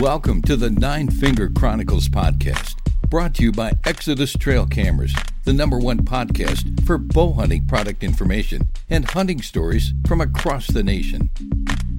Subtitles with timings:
[0.00, 2.74] Welcome to the Nine Finger Chronicles podcast,
[3.10, 8.02] brought to you by Exodus Trail Cameras, the number one podcast for bow hunting product
[8.02, 11.28] information and hunting stories from across the nation.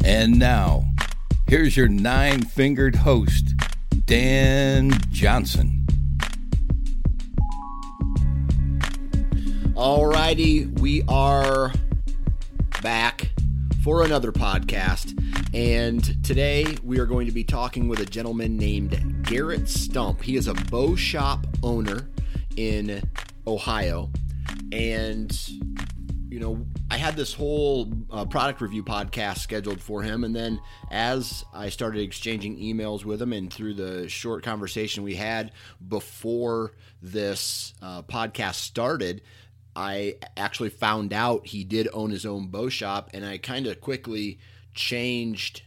[0.03, 0.85] And now,
[1.47, 3.53] here's your nine fingered host,
[4.07, 5.85] Dan Johnson.
[9.75, 11.71] Alrighty, we are
[12.81, 13.29] back
[13.83, 15.17] for another podcast.
[15.55, 20.21] And today we are going to be talking with a gentleman named Garrett Stump.
[20.21, 22.07] He is a bow shop owner
[22.57, 23.01] in
[23.47, 24.11] Ohio.
[24.71, 25.31] And,
[26.29, 30.23] you know, I had this whole uh, product review podcast scheduled for him.
[30.23, 35.15] And then as I started exchanging emails with him and through the short conversation we
[35.15, 35.53] had
[35.87, 39.23] before this uh, podcast started,
[39.75, 43.79] I actually found out he did own his own bow shop, and I kind of
[43.81, 44.39] quickly
[44.73, 45.63] changed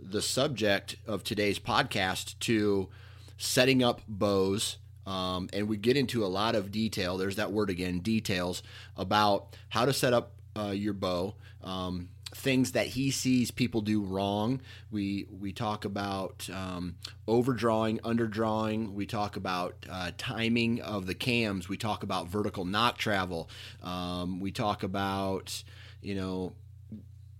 [0.00, 2.88] the subject of today's podcast to
[3.36, 4.78] setting up bows.
[5.06, 7.16] Um, and we get into a lot of detail.
[7.16, 8.62] There's that word again, details
[8.96, 11.34] about how to set up uh, your bow.
[11.62, 14.60] Um, things that he sees people do wrong.
[14.90, 16.96] We we talk about um,
[17.26, 18.92] overdrawing, underdrawing.
[18.92, 21.68] We talk about uh, timing of the cams.
[21.68, 23.48] We talk about vertical nock travel.
[23.82, 25.62] Um, we talk about
[26.02, 26.52] you know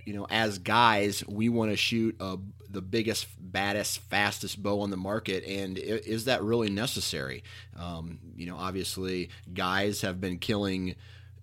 [0.05, 2.39] you know as guys we want to shoot a,
[2.71, 7.45] the biggest baddest fastest bow on the market and is that really necessary
[7.77, 10.95] um, you know obviously guys have been killing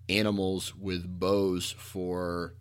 [0.08, 2.54] animals with bows for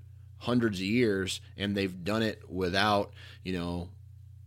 [0.45, 3.11] hundreds of years, and they've done it without,
[3.43, 3.89] you know,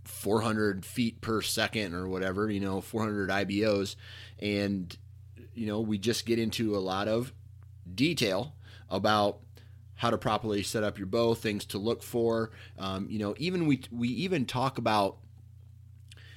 [0.05, 3.97] 400 feet per second or whatever, you know, 400 IBOs.
[4.39, 4.97] And,
[5.55, 7.33] you know, we just get into a lot of
[7.95, 8.55] detail
[8.89, 9.39] about
[9.97, 12.51] how to properly set up your bow, things to look for.
[12.79, 15.19] Um, you know, even we, we even talk about,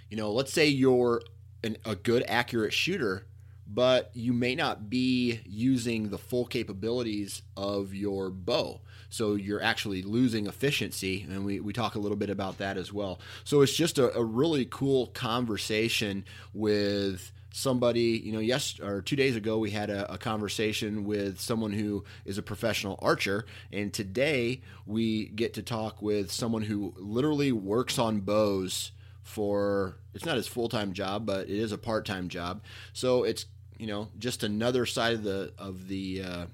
[0.09, 1.21] you know, let's say you're
[1.63, 3.27] an, a good, accurate shooter,
[3.67, 8.81] but you may not be using the full capabilities of your bow.
[9.11, 11.27] So you're actually losing efficiency.
[11.29, 13.19] And we, we talk a little bit about that as well.
[13.43, 19.17] So it's just a, a really cool conversation with somebody you know yes or two
[19.17, 23.91] days ago we had a, a, conversation with someone who is a professional archer and
[23.91, 30.37] today we get to talk with someone who literally works on bows for it's not
[30.37, 32.61] his full-time job but it is a part-time job
[32.93, 33.45] so it's
[33.77, 36.45] you know just another side of the of the uh,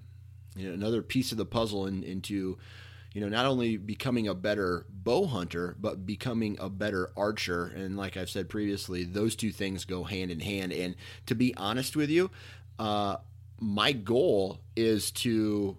[0.57, 2.57] you know, another piece of the puzzle in, into
[3.13, 7.66] you know not only becoming a better bow hunter but becoming a better archer.
[7.68, 10.73] And like i've said previously those two things go hand in hand.
[10.73, 10.96] And
[11.28, 12.29] to be honest with you
[12.79, 13.17] uh,
[13.59, 15.78] my goal is to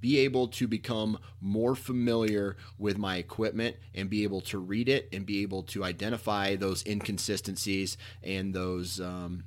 [0.00, 5.08] be able to become more familiar with my equipment and be able to read it
[5.12, 9.44] and be able to identify those inconsistencies and those um,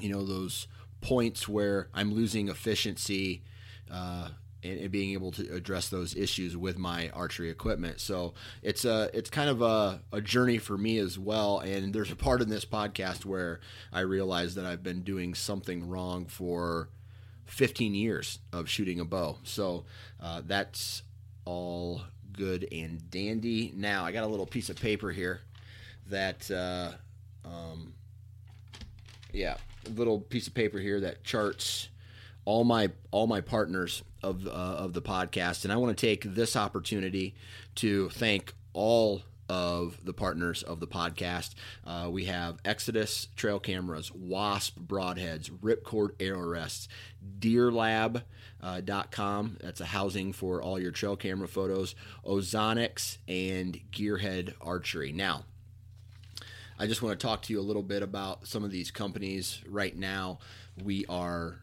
[0.00, 0.66] you know those
[1.00, 3.42] points where I'm losing efficiency
[3.90, 4.28] uh,
[4.62, 8.00] and, and, being able to address those issues with my archery equipment.
[8.00, 11.60] So it's a it's kind of a, a journey for me as well.
[11.60, 13.60] And there's a part in this podcast where
[13.92, 16.88] I realized that I've been doing something wrong for
[17.46, 19.38] 15 years of shooting a bow.
[19.44, 19.84] So
[20.20, 21.02] uh, that's
[21.44, 22.02] all
[22.32, 23.72] good and dandy.
[23.74, 25.40] Now I got a little piece of paper here
[26.08, 26.50] that.
[26.50, 26.92] Uh,
[27.44, 27.94] um,
[29.32, 29.56] yeah,
[29.94, 31.88] little piece of paper here that charts
[32.44, 36.24] all my all my partners of uh, of the podcast, and I want to take
[36.24, 37.34] this opportunity
[37.76, 41.54] to thank all of the partners of the podcast.
[41.86, 46.10] Uh, we have Exodus trail cameras, Wasp broadheads, Ripcord
[46.50, 46.88] rests,
[47.38, 48.24] DeerLab.com.
[48.62, 51.94] Uh, That's a housing for all your trail camera photos,
[52.26, 55.12] Ozonics, and Gearhead Archery.
[55.12, 55.44] Now,
[56.78, 59.60] I just want to talk to you a little bit about some of these companies
[59.66, 60.38] right now.
[60.82, 61.58] We are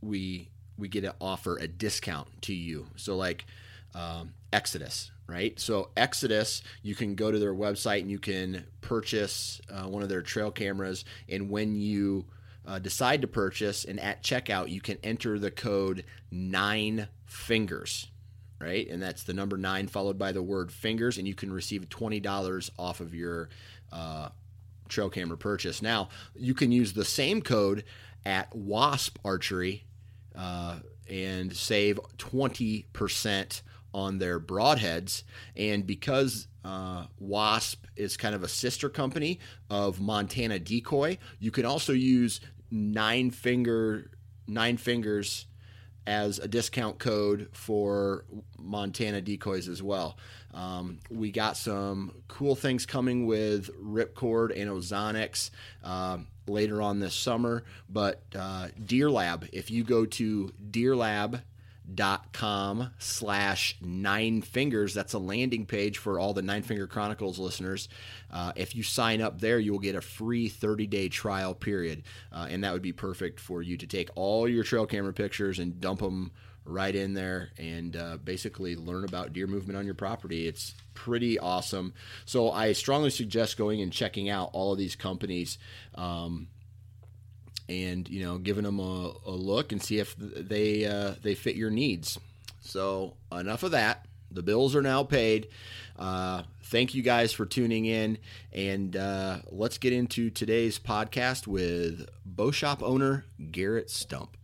[0.00, 2.88] we we get to offer a discount to you.
[2.96, 3.46] So like
[3.94, 5.58] um, Exodus, right?
[5.60, 10.08] So Exodus, you can go to their website and you can purchase uh, one of
[10.08, 12.24] their trail cameras, and when you
[12.66, 18.08] uh, decide to purchase and at checkout, you can enter the code nine fingers,
[18.60, 18.88] right?
[18.88, 22.18] And that's the number nine followed by the word fingers, and you can receive twenty
[22.18, 23.48] dollars off of your
[23.94, 24.28] uh,
[24.88, 25.80] trail camera purchase.
[25.82, 27.84] Now you can use the same code
[28.26, 29.86] at Wasp Archery
[30.36, 33.62] uh, and save twenty percent
[33.92, 35.22] on their broadheads.
[35.56, 39.38] And because uh, Wasp is kind of a sister company
[39.70, 44.10] of Montana Decoy, you can also use nine finger
[44.46, 45.46] nine fingers
[46.06, 48.24] as a discount code for
[48.58, 50.18] Montana decoys as well.
[50.54, 55.50] Um, we got some cool things coming with Ripcord and Ozonics
[55.82, 57.64] uh, later on this summer.
[57.88, 61.42] But uh, Deer Lab, if you go to deerlab.com
[62.98, 67.88] slash nine fingers, that's a landing page for all the Nine Finger Chronicles listeners.
[68.30, 72.04] Uh, if you sign up there, you'll get a free 30 day trial period.
[72.32, 75.58] Uh, and that would be perfect for you to take all your trail camera pictures
[75.58, 76.30] and dump them
[76.64, 80.46] right in there and uh, basically learn about deer movement on your property.
[80.46, 81.92] It's pretty awesome.
[82.24, 85.58] So I strongly suggest going and checking out all of these companies.
[85.94, 86.48] Um,
[87.68, 91.56] and you know, giving them a, a look and see if they uh, they fit
[91.56, 92.18] your needs.
[92.60, 94.06] So enough of that.
[94.30, 95.48] The bills are now paid.
[95.96, 98.18] Uh, thank you guys for tuning in,
[98.52, 104.36] and uh, let's get into today's podcast with bow shop owner Garrett Stump.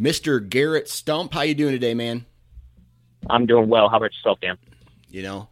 [0.00, 0.46] Mr.
[0.48, 2.24] Garrett Stump, how you doing today, man?
[3.28, 3.90] I'm doing well.
[3.90, 4.56] How about yourself, Dan?
[5.10, 5.48] You know,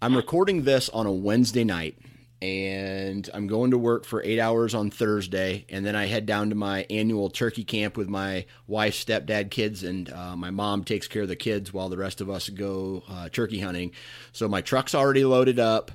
[0.00, 1.98] I'm recording this on a Wednesday night,
[2.40, 6.50] and I'm going to work for eight hours on Thursday, and then I head down
[6.50, 11.08] to my annual turkey camp with my wife, stepdad, kids, and uh, my mom takes
[11.08, 13.90] care of the kids while the rest of us go uh, turkey hunting.
[14.30, 15.90] So my truck's already loaded up.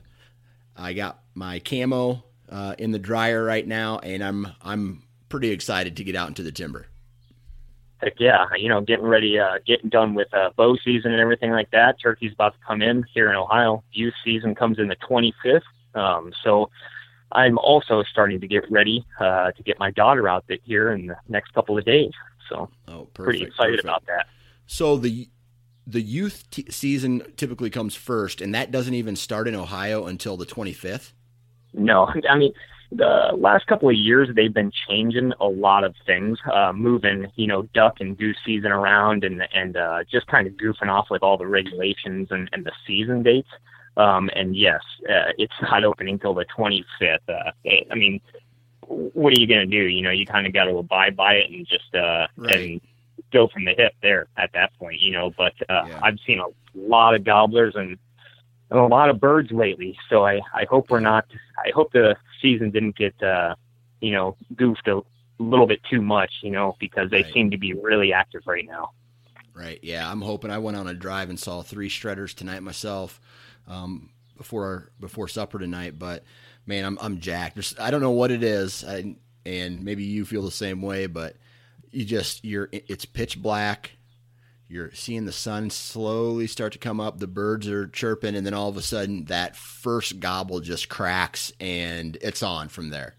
[0.75, 5.95] I got my camo uh, in the dryer right now, and I'm I'm pretty excited
[5.95, 6.87] to get out into the timber.
[8.17, 11.71] Yeah, you know, getting ready, uh, getting done with uh, bow season and everything like
[11.71, 11.97] that.
[12.01, 13.83] Turkey's about to come in here in Ohio.
[13.91, 15.61] Youth season comes in the 25th.
[15.93, 16.69] Um, so
[17.31, 21.07] I'm also starting to get ready uh, to get my daughter out there here in
[21.07, 22.11] the next couple of days.
[22.49, 23.83] So oh, perfect, pretty excited perfect.
[23.83, 24.27] about that.
[24.65, 25.29] So the
[25.87, 30.37] the youth t- season typically comes first, and that doesn't even start in Ohio until
[30.37, 31.11] the 25th.
[31.73, 32.53] No, I mean
[32.91, 37.47] the last couple of years they've been changing a lot of things, uh, moving you
[37.47, 41.23] know duck and goose season around, and and uh, just kind of goofing off with
[41.23, 43.49] all the regulations and, and the season dates.
[43.97, 47.17] Um, and yes, uh, it's not opening until the 25th.
[47.27, 47.51] Uh,
[47.91, 48.21] I mean,
[48.87, 49.87] what are you going to do?
[49.87, 52.55] You know, you kind of got to abide by it and just uh, right.
[52.55, 52.81] and
[53.31, 54.99] go from the hip there at that point.
[54.99, 55.99] You know, but uh, yeah.
[56.03, 57.97] I've seen a lot of gobblers and,
[58.71, 59.97] and a lot of birds lately.
[60.09, 61.25] So I I hope we're not.
[61.57, 63.55] I hope the season didn't get uh,
[63.99, 65.01] you know goofed a
[65.37, 66.31] little bit too much.
[66.41, 67.33] You know, because they right.
[67.33, 68.91] seem to be really active right now.
[69.53, 69.79] Right.
[69.83, 70.49] Yeah, I'm hoping.
[70.49, 73.19] I went on a drive and saw three strutters tonight myself
[73.67, 75.99] um, before before supper tonight.
[75.99, 76.23] But
[76.65, 77.55] man, I'm I'm jacked.
[77.55, 79.15] There's, I don't know what it is, I,
[79.45, 81.07] and maybe you feel the same way.
[81.07, 81.35] But
[81.91, 83.91] you just you're it's pitch black.
[84.71, 87.19] You're seeing the sun slowly start to come up.
[87.19, 91.51] The birds are chirping, and then all of a sudden, that first gobble just cracks,
[91.59, 93.15] and it's on from there.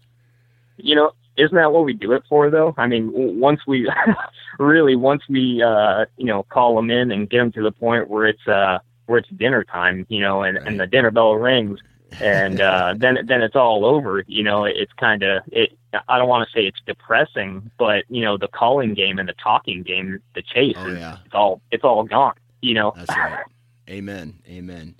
[0.77, 3.91] You know, isn't that what we do it for though i mean once we
[4.59, 8.07] really once we uh you know call them in and get them to the point
[8.07, 10.67] where it's uh where it's dinner time, you know, and, right.
[10.67, 11.79] and the dinner bell rings
[12.21, 16.27] and uh then then it's all over, you know, it's kind of it I don't
[16.27, 20.21] want to say it's depressing, but you know, the calling game and the talking game,
[20.35, 21.17] the chase oh, yeah.
[21.25, 22.93] it's all it's all gone, you know.
[22.95, 23.45] That's right.
[23.89, 24.39] Amen.
[24.47, 24.95] Amen.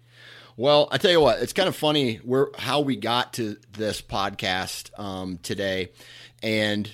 [0.55, 4.01] Well, I tell you what, it's kind of funny where how we got to this
[4.01, 5.91] podcast um, today,
[6.43, 6.89] and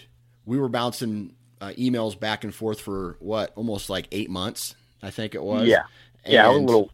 [0.46, 5.10] we were bouncing uh, emails back and forth for what almost like eight months, I
[5.10, 5.68] think it was.
[5.68, 5.84] Yeah,
[6.24, 6.90] and, yeah, a little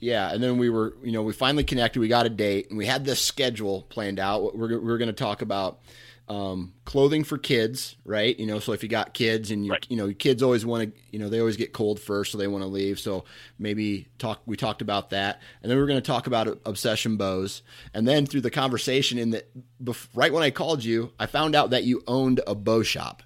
[0.00, 2.00] yeah, and then we were, you know, we finally connected.
[2.00, 4.56] We got a date, and we had this schedule planned out.
[4.56, 5.80] We're we're going to talk about
[6.28, 8.38] um, clothing for kids, right?
[8.38, 9.86] You know, so if you got kids and you Right.
[9.88, 12.46] you know kids always want to you know they always get cold first, so they
[12.46, 12.98] want to leave.
[12.98, 13.24] So
[13.58, 17.16] maybe talk we talked about that, and then we are going to talk about obsession
[17.16, 17.62] bows,
[17.94, 19.48] and then through the conversation in that
[19.82, 23.22] bef- right when I called you, I found out that you owned a bow shop,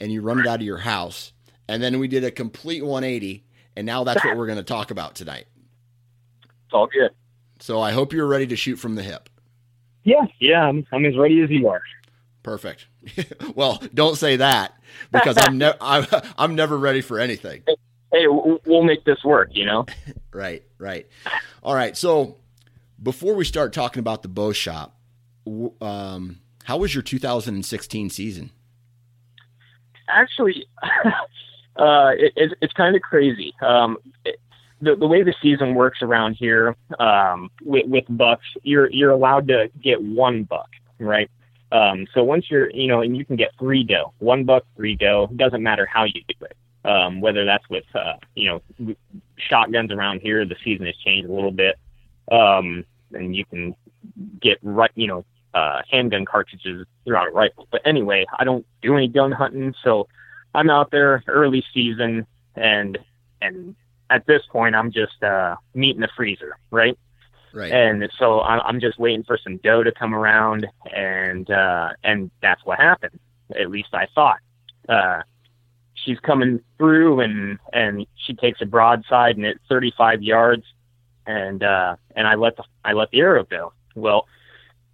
[0.00, 1.32] and you run it out of your house,
[1.68, 3.44] and then we did a complete 180,
[3.76, 5.46] and now that's what we're going to talk about tonight.
[6.66, 7.10] It's all good.
[7.60, 9.28] So I hope you're ready to shoot from the hip.
[10.04, 11.80] Yeah, yeah, I'm, I'm as ready as you are.
[12.42, 12.86] Perfect.
[13.54, 14.74] well, don't say that
[15.10, 16.06] because I'm never I'm,
[16.36, 17.62] I'm never ready for anything.
[18.12, 19.50] Hey, we'll make this work.
[19.52, 19.86] You know.
[20.34, 21.06] Right, right.
[21.62, 21.94] All right.
[21.94, 22.38] So
[23.02, 24.98] before we start talking about the bow shop,
[25.82, 28.50] um, how was your 2016 season?
[30.12, 30.66] actually,
[31.76, 33.52] uh, it, it, it's kind of crazy.
[33.60, 34.38] Um, it,
[34.80, 39.48] the, the way the season works around here um, with, with bucks, you're you're allowed
[39.48, 40.68] to get one buck,
[40.98, 41.30] right?
[41.72, 44.94] Um, so once you're, you know, and you can get three doe, one buck, three
[44.94, 45.28] doe.
[45.34, 46.56] Doesn't matter how you do it.
[46.84, 48.94] Um, whether that's with, uh, you know,
[49.36, 51.76] shotguns around here, the season has changed a little bit,
[52.30, 53.76] um, and you can
[54.40, 55.24] get right, you know,
[55.54, 57.68] uh, handgun cartridges throughout a rifle.
[57.70, 60.08] But anyway, I don't do any gun hunting, so
[60.54, 62.26] I'm out there early season,
[62.56, 62.98] and
[63.40, 63.76] and
[64.10, 66.98] at this point, I'm just uh, meat in the freezer, right?
[67.54, 67.70] Right.
[67.70, 72.64] And so I'm just waiting for some doe to come around, and uh, and that's
[72.64, 73.18] what happened.
[73.58, 74.38] At least I thought.
[74.88, 75.22] Uh,
[75.94, 80.64] she's coming through, and and she takes a broadside, and it's 35 yards,
[81.26, 83.72] and uh, and I let the I let the arrow go.
[83.94, 84.26] Well,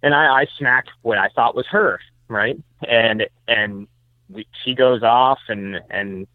[0.03, 2.57] and I, I smacked what I thought was her, right?
[2.87, 3.87] And and
[4.29, 6.27] we, she goes off, and and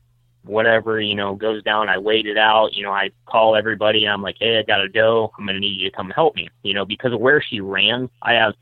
[0.45, 1.89] whatever you know goes down.
[1.89, 2.75] I wait it out.
[2.75, 4.07] You know, I call everybody.
[4.07, 5.33] I'm like, hey, I got a doe.
[5.39, 6.49] I'm gonna need you to come help me.
[6.63, 8.55] You know, because of where she ran, I have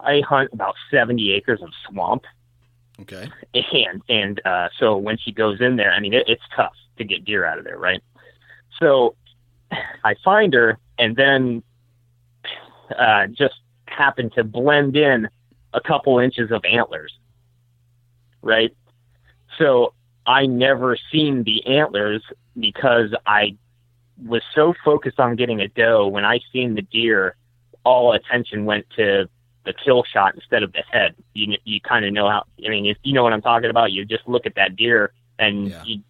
[0.00, 2.24] I hunt about 70 acres of swamp,
[3.00, 3.28] okay.
[3.54, 7.04] and and uh, so when she goes in there, I mean, it, it's tough to
[7.04, 8.02] get deer out of there, right?
[8.80, 9.16] So
[10.04, 11.62] I find her, and then
[12.96, 13.54] uh, just
[13.86, 15.28] happen to blend in
[15.72, 17.12] a couple inches of antlers,
[18.42, 18.74] right?
[19.58, 19.94] So
[20.26, 22.22] I never seen the antlers
[22.58, 23.56] because I
[24.24, 26.06] was so focused on getting a doe.
[26.06, 27.36] When I seen the deer,
[27.84, 29.28] all attention went to
[29.64, 31.14] the kill shot instead of the head.
[31.34, 32.44] You you kind of know how.
[32.64, 35.12] I mean, if you know what I'm talking about, you just look at that deer
[35.38, 35.82] and Yeah.
[35.84, 36.02] you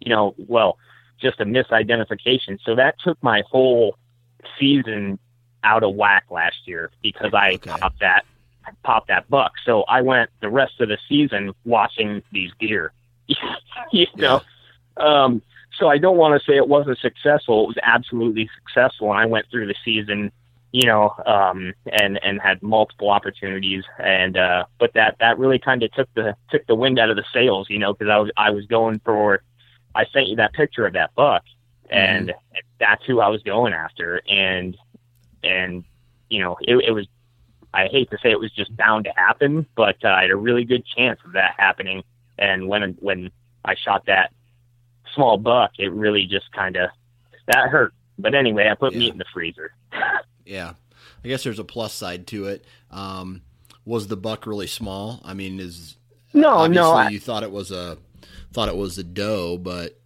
[0.00, 0.78] you know well
[1.20, 2.58] just a misidentification.
[2.64, 3.96] So that took my whole
[4.58, 5.18] season
[5.64, 7.70] out of whack last year because I Okay.
[7.80, 8.24] popped that
[8.64, 9.52] I popped that buck.
[9.64, 12.92] So I went the rest of the season watching these deer.
[13.92, 14.40] you know.
[14.96, 15.42] Um,
[15.78, 17.64] so I don't want to say it wasn't successful.
[17.64, 20.30] It was absolutely successful, and I went through the season,
[20.72, 25.82] you know, um, and and had multiple opportunities, and uh, but that that really kind
[25.82, 28.30] of took the took the wind out of the sails, you know, because I was
[28.36, 29.42] I was going for.
[29.92, 31.42] I sent you that picture of that buck,
[31.88, 32.32] and
[32.78, 34.76] that's who I was going after, and
[35.42, 35.84] and
[36.28, 37.06] you know, it, it was.
[37.72, 40.36] I hate to say it was just bound to happen, but uh, I had a
[40.36, 42.02] really good chance of that happening.
[42.40, 43.30] And when when
[43.64, 44.32] I shot that
[45.14, 46.90] small buck, it really just kind of
[47.46, 47.92] that hurt.
[48.18, 48.98] But anyway, I put Yeah.
[48.98, 49.72] meat in the freezer.
[50.46, 50.72] Yeah.
[51.24, 52.64] I guess there's a plus side to it.
[52.90, 53.42] Um,
[53.84, 55.20] was the buck really small?
[55.24, 55.96] I mean, is
[56.32, 56.90] No, no.
[56.92, 57.98] I, you thought it was a
[58.52, 59.96] thought it was a doe, but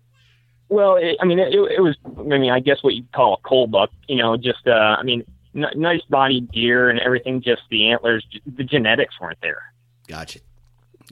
[0.68, 1.96] well, it, I mean, it, it was.
[2.18, 3.90] I mean, I guess what you'd call a cull buck.
[4.08, 5.24] You know, just uh, I mean,
[5.54, 7.40] n- nice bodied deer and everything.
[7.40, 9.62] Just the antlers, the genetics weren't there.
[10.08, 10.40] gotcha.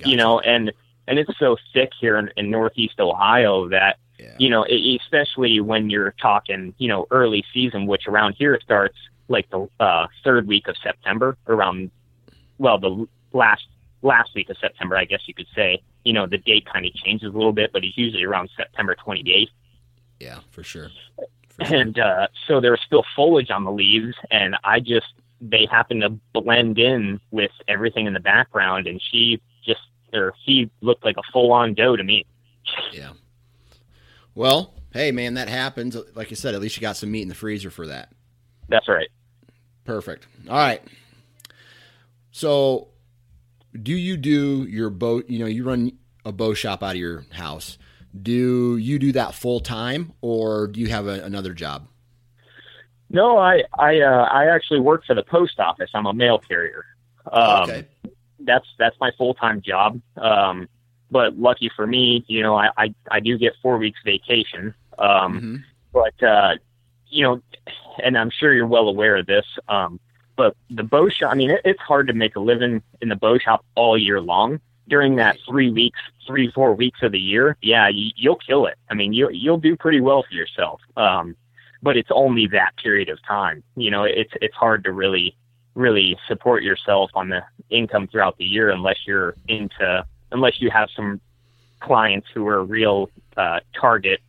[0.05, 0.73] You know, and
[1.06, 4.35] and it's so thick here in, in Northeast Ohio that Yeah.
[4.38, 8.97] you know, e- especially when you're talking, you know, early season, which around here starts
[9.28, 11.90] like the uh, third week of September, around,
[12.59, 13.64] well, the last
[14.02, 15.82] last week of September, I guess you could say.
[16.04, 18.97] You know, the date kind of changes a little bit, but it's usually around September
[18.97, 19.47] 28th.
[20.18, 20.90] Yeah, for sure.
[21.56, 21.76] For sure.
[21.78, 25.06] And uh, so there was still foliage on the leaves, and I just
[25.40, 29.80] they happened to blend in with everything in the background, and she just
[30.12, 32.26] or he looked like a full on doe to me.
[32.92, 33.12] Yeah.
[34.35, 35.97] Well, hey man, that happens.
[36.14, 38.12] Like I said, at least you got some meat in the freezer for that.
[38.69, 39.09] That's right.
[39.85, 40.26] Perfect.
[40.49, 40.83] All right.
[42.31, 42.88] So,
[43.81, 45.28] do you do your boat?
[45.28, 45.92] You know, you run
[46.25, 47.78] a bow shop out of your house.
[48.21, 51.88] Do you do that full time, or do you have a, another job?
[53.11, 55.90] No, I I uh, I actually work for the post office.
[55.95, 56.85] I'm a mail carrier.
[57.31, 57.87] Um, okay.
[58.45, 60.01] That's that's my full time job.
[60.17, 60.69] Um,
[61.11, 64.75] but lucky for me, you know, I, I I do get four weeks vacation.
[64.99, 65.57] Um, hmm
[65.93, 66.55] but uh,
[67.09, 67.43] you know,
[68.03, 69.45] and I'm sure you're well aware of this.
[69.69, 70.01] Um,
[70.37, 73.09] but but the bow shop, I mean, it, it's hard to make a living in
[73.09, 74.61] the bow shop all year long.
[74.89, 78.77] During that three weeks, three four weeks of the year, yeah, you, you'll kill it.
[78.91, 80.81] I mean, you you'll do pretty well for yourself.
[80.97, 81.37] Um,
[81.83, 83.63] but it's only that period of time.
[83.77, 85.37] You know, it's it's hard to really
[85.75, 90.88] really support yourself on the income throughout the year unless you're into unless you have
[90.95, 91.21] some
[91.81, 94.21] clients who are real uh, target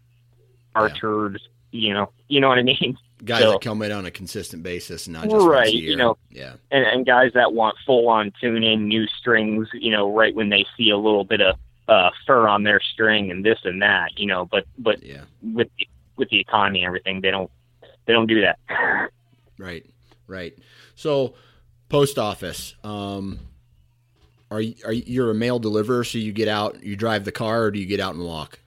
[0.76, 1.42] archers.
[1.42, 1.50] Yeah.
[1.72, 2.98] You know, you know what I mean.
[3.26, 5.74] Guys so, that come in on a consistent basis, not just right.
[5.74, 9.70] You know, yeah, and, and guys that want full on tuning, new strings.
[9.72, 11.56] You know, right when they see a little bit of
[11.88, 14.20] uh, fur on their string and this and that.
[14.20, 15.22] You know, but but yeah.
[15.42, 15.70] with
[16.18, 17.50] with the economy and everything, they don't
[18.06, 18.60] they don't do that.
[19.60, 19.86] Right,
[20.28, 20.58] right.
[20.96, 21.36] So,
[21.90, 22.76] post office.
[22.84, 23.40] Um,
[24.52, 26.04] are you, are you, you're a mail deliverer?
[26.04, 28.60] So you get out, you drive the car, or do you get out and walk?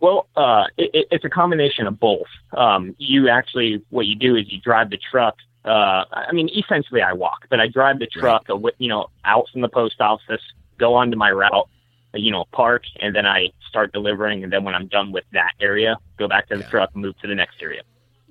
[0.00, 2.26] Well, uh, it, it's a combination of both.
[2.56, 5.36] Um, you actually, what you do is you drive the truck.
[5.64, 8.74] Uh, I mean, essentially, I walk, but I drive the truck, right.
[8.78, 10.40] you know, out from the post office,
[10.78, 11.68] go onto my route,
[12.14, 14.42] you know, park, and then I start delivering.
[14.42, 16.70] And then when I'm done with that area, go back to the yeah.
[16.70, 17.82] truck, move to the next area.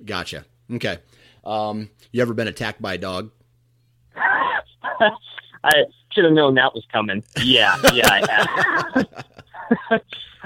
[0.04, 0.44] Gotcha.
[0.72, 0.98] Okay.
[1.44, 3.30] Um, you ever been attacked by a dog?
[4.16, 7.22] I should have known that was coming.
[7.42, 9.06] Yeah, yeah, I.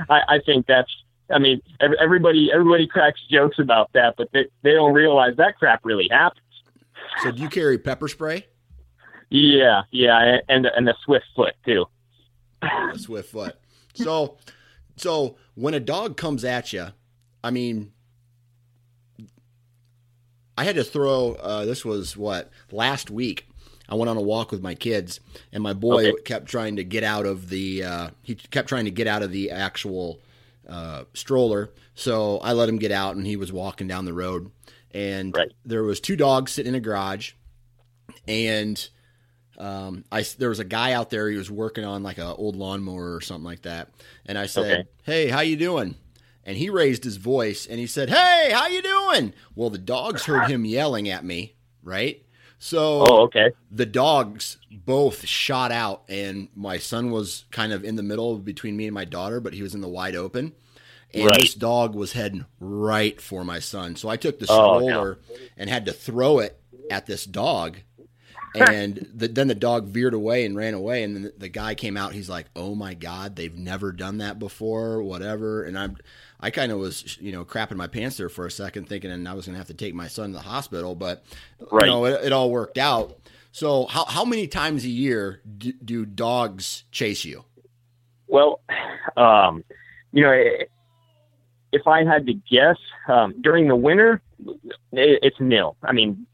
[0.09, 0.91] I, I think that's.
[1.31, 5.81] I mean, everybody everybody cracks jokes about that, but they they don't realize that crap
[5.85, 6.41] really happens.
[7.23, 8.47] So, do you carry pepper spray?
[9.31, 11.87] Yeah, yeah, and and a swift foot too.
[12.63, 13.57] A swift foot.
[13.95, 14.39] So,
[14.97, 16.89] so when a dog comes at you,
[17.43, 17.93] I mean,
[20.57, 21.33] I had to throw.
[21.35, 23.49] Uh, this was what last week.
[23.89, 25.21] I went on a walk with my kids,
[25.53, 26.23] and my boy okay.
[26.25, 27.85] kept trying to get out of the.
[27.85, 30.21] Uh, he kept trying to get out of the actual
[30.69, 31.71] uh, stroller.
[31.95, 34.51] So I let him get out, and he was walking down the road,
[34.93, 35.53] and right.
[35.65, 37.33] there was two dogs sitting in a garage,
[38.27, 38.89] and
[39.59, 41.29] um, I there was a guy out there.
[41.29, 43.91] He was working on like an old lawnmower or something like that,
[44.27, 44.89] and I said, okay.
[45.03, 45.95] "Hey, how you doing?"
[46.45, 50.25] And he raised his voice and he said, "Hey, how you doing?" Well, the dogs
[50.25, 52.23] heard him yelling at me, right?
[52.59, 53.51] So, oh, okay.
[53.71, 58.77] The dogs both shot out, and my son was kind of in the middle between
[58.77, 60.53] me and my daughter, but he was in the wide open.
[61.13, 61.41] And right.
[61.41, 63.97] this dog was heading right for my son.
[63.97, 65.37] So I took the oh, stroller oh, no.
[65.57, 66.61] and had to throw it
[66.91, 67.79] at this dog
[68.55, 71.97] and the, then the dog veered away and ran away and then the guy came
[71.97, 75.97] out he's like oh my god they've never done that before whatever and i'm
[76.41, 79.29] i kind of was you know crapping my pants there for a second thinking and
[79.29, 81.25] i was going to have to take my son to the hospital but
[81.71, 81.87] right.
[81.87, 83.19] you know it, it, all worked out
[83.53, 87.45] so how, how many times a year do, do dogs chase you
[88.27, 88.61] well
[89.17, 89.65] um,
[90.13, 90.33] you know
[91.73, 92.77] if i had to guess
[93.09, 94.21] um, during the winter
[94.93, 96.27] it's nil i mean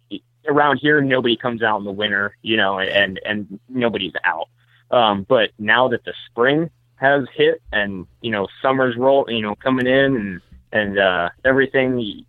[0.46, 4.48] around here nobody comes out in the winter, you know, and and nobody's out.
[4.90, 9.54] Um, but now that the spring has hit and you know summer's roll, you know,
[9.54, 10.40] coming in and
[10.72, 12.24] and uh, everything,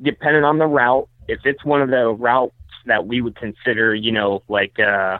[0.00, 2.54] depending on the route, if it's one of the routes
[2.86, 5.18] that we would consider, you know, like uh,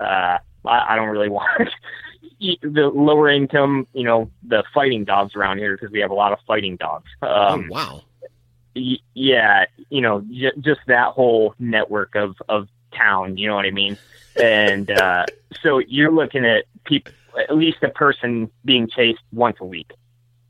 [0.00, 1.70] uh, I, I don't really want
[2.40, 6.32] the lower income, you know, the fighting dogs around here because we have a lot
[6.32, 7.10] of fighting dogs.
[7.22, 8.02] Um, oh wow!
[9.14, 13.36] yeah, you know, j- just that whole network of of town.
[13.36, 13.98] You know what I mean?
[14.40, 15.26] And uh,
[15.62, 19.92] so you're looking at people, at least a person being chased once a week.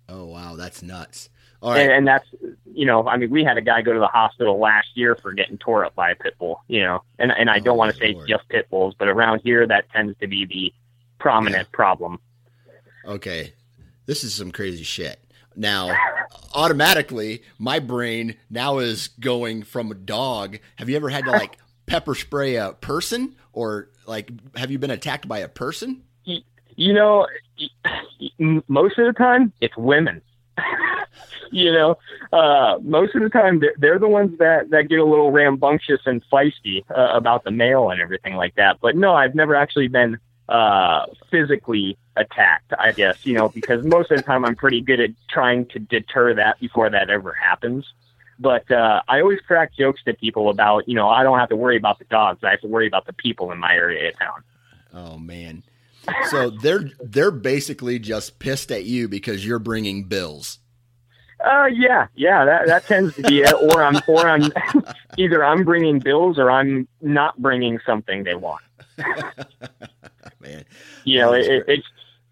[0.08, 1.28] Oh wow, that's nuts.
[1.60, 1.80] All right.
[1.80, 2.26] And, and, that's
[2.72, 5.32] you know, I mean, we had a guy go to the hospital last year for
[5.32, 6.62] getting tore up by a pit bull.
[6.68, 9.40] You know, and and I don't oh, want to say just pit bulls, but around
[9.42, 10.72] here that tends to be the
[11.18, 11.76] prominent yeah.
[11.76, 12.20] problem.
[13.04, 13.52] Okay,
[14.06, 15.20] this is some crazy shit.
[15.56, 15.92] Now,
[16.54, 20.58] automatically, my brain now is going from a dog.
[20.76, 24.92] Have you ever had to like pepper spray a person, or like have you been
[24.92, 26.04] attacked by a person?
[26.78, 27.26] You know,
[28.68, 30.22] most of the time it's women.
[31.50, 31.98] you know,
[32.32, 36.00] uh, most of the time they're, they're, the ones that, that get a little rambunctious
[36.06, 38.78] and feisty uh, about the mail and everything like that.
[38.80, 44.12] But no, I've never actually been uh, physically attacked, I guess, you know, because most
[44.12, 47.92] of the time I'm pretty good at trying to deter that before that ever happens.
[48.38, 51.56] But uh, I always crack jokes to people about, you know, I don't have to
[51.56, 52.44] worry about the dogs.
[52.44, 54.44] I have to worry about the people in my area of town.
[54.94, 55.64] Oh man.
[56.30, 60.58] So they're they're basically just pissed at you because you're bringing bills.
[61.44, 63.54] Uh, yeah, yeah, that that tends to be it.
[63.54, 64.50] Or I'm, or I'm
[65.16, 68.62] either I'm bringing bills or I'm not bringing something they want.
[70.40, 70.64] Man,
[71.04, 71.86] you know, it, it's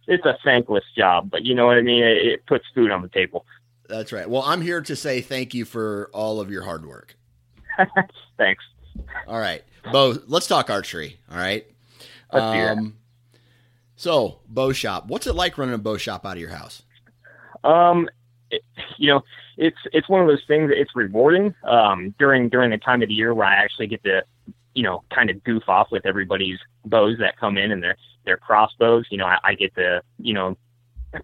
[0.09, 2.03] it's a thankless job, but you know what I mean.
[2.03, 3.47] It, it puts food on the table.
[3.89, 4.29] That's right.
[4.29, 7.17] Well, I'm here to say thank you for all of your hard work.
[8.37, 8.65] Thanks.
[9.29, 9.63] All right,
[9.93, 10.17] Bo.
[10.27, 11.19] Let's talk archery.
[11.31, 11.65] All right.
[12.33, 12.93] Let's do that.
[13.97, 15.09] So, bow shop.
[15.09, 16.83] What's it like running a bow shop out of your house?
[17.65, 18.09] Um,
[18.51, 18.63] it,
[18.99, 19.23] you know,
[19.57, 20.71] it's it's one of those things.
[20.75, 24.23] It's rewarding um, during during the time of the year where I actually get to,
[24.75, 28.37] you know, kind of goof off with everybody's bows that come in and their their
[28.37, 29.07] crossbows.
[29.11, 30.57] You know, I, I get to you know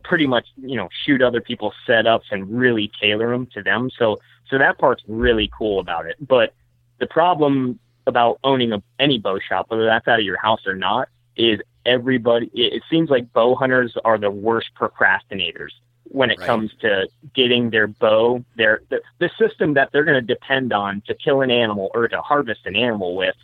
[0.04, 3.90] pretty much you know shoot other people's setups and really tailor them to them.
[3.98, 6.16] So so that part's really cool about it.
[6.26, 6.54] But
[6.98, 10.74] the problem about owning a, any bow shop, whether that's out of your house or
[10.74, 12.51] not, is everybody.
[12.55, 15.71] It, it seems like bow hunters are the worst procrastinators
[16.05, 16.47] when it Right.
[16.47, 21.03] comes to getting their bow, their the, the system that they're going to depend on
[21.07, 23.35] to kill an animal or to harvest an animal with.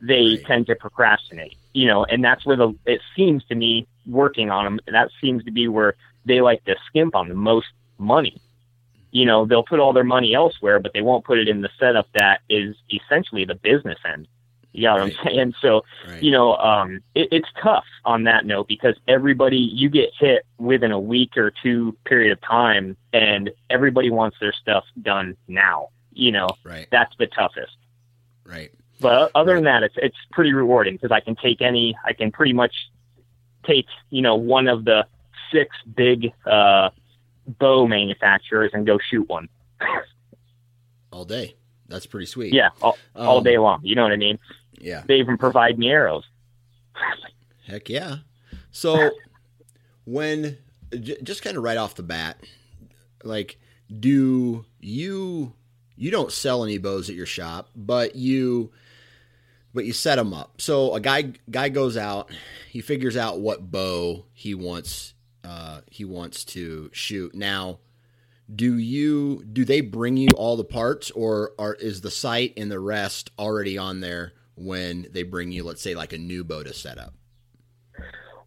[0.00, 0.44] They Right.
[0.46, 4.64] tend to procrastinate, you know, and that's where the it seems to me working on
[4.64, 4.80] them.
[4.86, 8.40] That seems to be where they like to skimp on the most money.
[9.12, 11.70] You know, they'll put all their money elsewhere, but they won't put it in the
[11.78, 14.26] setup that is essentially the business end.
[14.74, 15.16] You know what Right.
[15.20, 15.54] I'm saying?
[15.62, 16.22] So Right.
[16.22, 20.90] you know, um, it, it's tough on that note because everybody you get hit within
[20.92, 25.88] a week or two period of time, and everybody wants their stuff done now.
[26.12, 26.86] You know, right.
[26.90, 27.76] that's the toughest.
[28.44, 28.72] Right.
[29.00, 32.32] But other than that, it's it's pretty rewarding because I can take any, I can
[32.32, 32.74] pretty much
[33.66, 35.06] take you know one of the
[35.52, 36.90] six big uh,
[37.46, 39.48] bow manufacturers and go shoot one.
[41.12, 41.54] All day.
[41.88, 42.52] That's pretty sweet.
[42.54, 43.80] Yeah, all, all Um, day long.
[43.84, 44.38] You know what I mean?
[44.78, 45.02] Yeah.
[45.06, 46.24] They even provide me arrows.
[47.66, 48.18] Heck yeah.
[48.70, 49.10] So
[50.04, 50.58] when
[50.92, 52.38] j- just kind of right off the bat,
[53.22, 53.58] like
[54.00, 55.52] do you
[55.96, 58.72] you don't sell any bows at your shop, but you
[59.72, 60.60] but you set them up.
[60.60, 62.30] So a guy guy goes out,
[62.70, 67.34] he figures out what bow he wants uh he wants to shoot.
[67.34, 67.78] Now,
[68.54, 72.70] do you do they bring you all the parts or are is the sight and
[72.70, 76.62] the rest already on there when they bring you let's say like a new bow
[76.62, 77.14] to set up?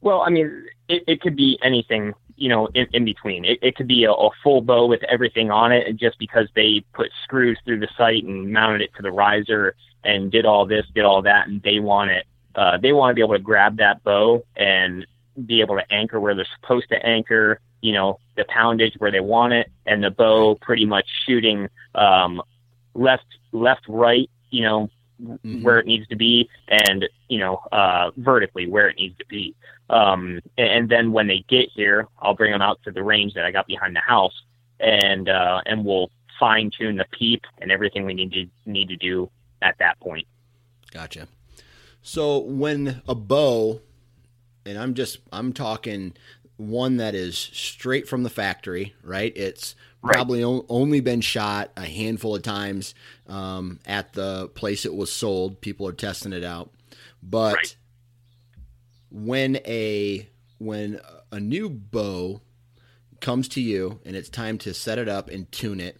[0.01, 3.45] Well, I mean, it, it could be anything, you know, in, in between.
[3.45, 6.83] It, it could be a, a full bow with everything on it, just because they
[6.93, 10.85] put screws through the sight and mounted it to the riser and did all this,
[10.93, 12.25] did all that, and they want it.
[12.55, 15.05] Uh, they want to be able to grab that bow and
[15.45, 17.59] be able to anchor where they're supposed to anchor.
[17.81, 22.41] You know, the poundage where they want it, and the bow pretty much shooting um,
[22.93, 24.29] left, left, right.
[24.49, 24.89] You know,
[25.21, 25.63] Mhm.
[25.63, 29.55] where it needs to be and you know uh vertically where it needs to be
[29.89, 33.33] um and, and then when they get here i'll bring them out to the range
[33.33, 34.43] that i got behind the house
[34.79, 38.95] and uh and we'll fine tune the peep and everything we need to need to
[38.95, 39.27] do
[39.63, 40.27] at that point
[40.91, 41.27] Gotcha.
[42.01, 43.81] So when a bow,
[44.65, 46.13] and I'm just I'm talking
[46.57, 49.31] one that is straight from the factory, right?
[49.35, 50.13] It's Right.
[50.13, 52.93] probably o- only been shot a handful of times
[53.27, 55.59] um, at the place it was sold.
[55.59, 56.71] People are testing it out,
[57.23, 57.75] but Right.
[59.09, 60.99] when a when
[61.31, 62.41] a new bow
[63.21, 65.99] comes to you and it's time to set it up and tune it,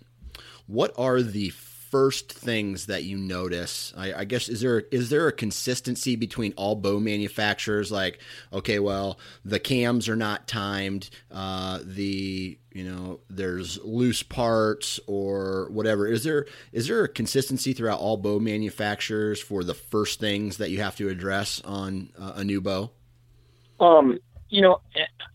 [0.67, 1.49] what are the
[1.97, 3.91] first things that you notice?
[3.97, 7.91] I, I guess is there is there a consistency between all bow manufacturers?
[7.91, 8.19] Like,
[8.53, 11.09] okay, well, the cams are not timed.
[11.31, 16.05] Uh, the you know there's loose parts or whatever.
[16.05, 20.69] Is there is there a consistency throughout all bow manufacturers for the first things that
[20.69, 22.91] you have to address on uh, a new bow?
[23.79, 24.81] Um, you know,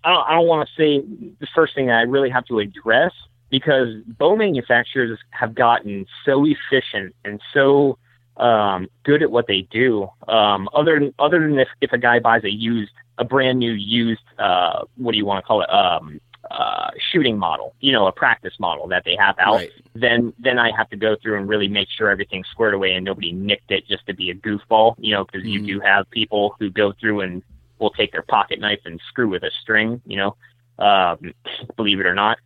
[0.04, 1.04] I don't, I don't want to say
[1.40, 3.12] the first thing I really have to address
[3.52, 7.98] because bow manufacturers have gotten so efficient and so
[8.38, 10.08] um, good at what they do.
[10.26, 13.72] Um, other than other than if, if a guy buys a used, a brand new
[13.72, 16.18] used, uh, what do you want to call it, um,
[16.50, 19.70] uh, shooting model, you know, a practice model that they have out Right.
[19.94, 23.04] then then I have to go through and really make sure everything's squared away and
[23.04, 25.52] nobody nicked it just to be a goofball, you know, because Mhm.
[25.52, 27.42] you do have people who go through and
[27.78, 30.36] will take their pocket knife and screw with a string, you know,
[30.78, 31.34] um,
[31.76, 32.38] believe it or not.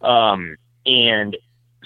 [0.00, 1.36] Um, and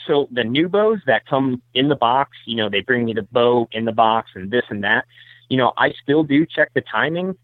[0.07, 3.23] so the new bows that come in the box, you know, they bring me the
[3.23, 5.05] bow in the box and this and that.
[5.49, 7.37] You know, I still do check the timing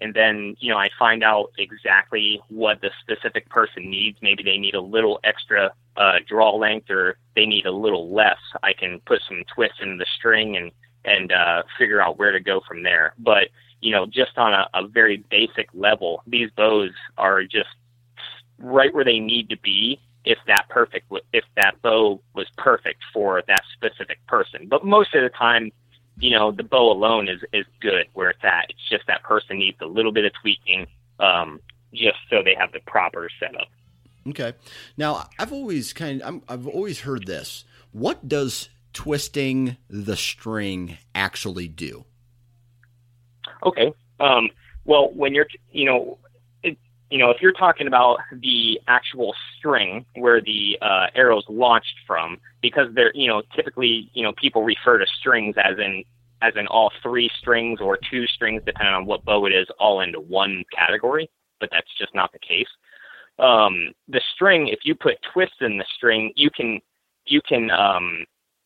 [0.00, 4.18] and then you know I find out exactly what the specific person needs.
[4.22, 8.38] Maybe they need a little extra uh, draw length, or they need a little less.
[8.62, 10.70] I can put some twists in the string and
[11.04, 13.14] and uh, figure out where to go from there.
[13.18, 13.48] But
[13.80, 17.68] you know, just on a, a very basic level, these bows are just
[18.58, 20.00] right where they need to be.
[20.28, 25.22] If that perfect, if that bow was perfect for that specific person, but most of
[25.22, 25.72] the time,
[26.20, 28.66] you know, the bow alone is is good where it's at.
[28.68, 30.86] It's just that person needs a little bit of tweaking,
[31.18, 31.60] um,
[31.94, 33.68] just so they have the proper setup.
[34.28, 34.52] Okay.
[34.98, 37.64] Now, I've always kind of, I'm, I've always heard this.
[37.92, 42.04] What does twisting the string actually do?
[43.64, 43.94] Okay.
[44.20, 44.50] Um,
[44.84, 46.18] well, when you're, you know,
[47.10, 52.38] you know, if you're talking about the actual string where the uh, arrows launched from,
[52.60, 56.04] because they're, you know, typically, you know, people refer to strings as in
[56.40, 60.02] as in all three strings or two strings, depending on what bow it is, all
[60.02, 61.28] into one category.
[61.58, 62.68] But that's just not the case.
[63.40, 66.80] Um, the string, if you put twists in the string, you can
[67.26, 68.24] you can um,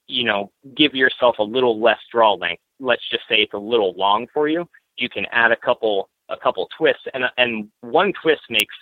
[0.09, 2.63] you know give yourself a little less draw length.
[2.81, 4.69] Let's just say it's a little long for you.
[4.97, 8.75] You can add a couple a couple twists, and and one twist makes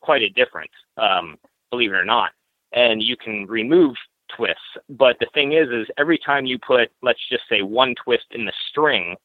[0.00, 1.36] quite a difference, um,
[1.70, 2.32] believe it or not.
[2.72, 3.94] And you can remove
[4.34, 8.26] twists, but the thing is, is every time you put, let's just say, one twist
[8.30, 9.16] in the string,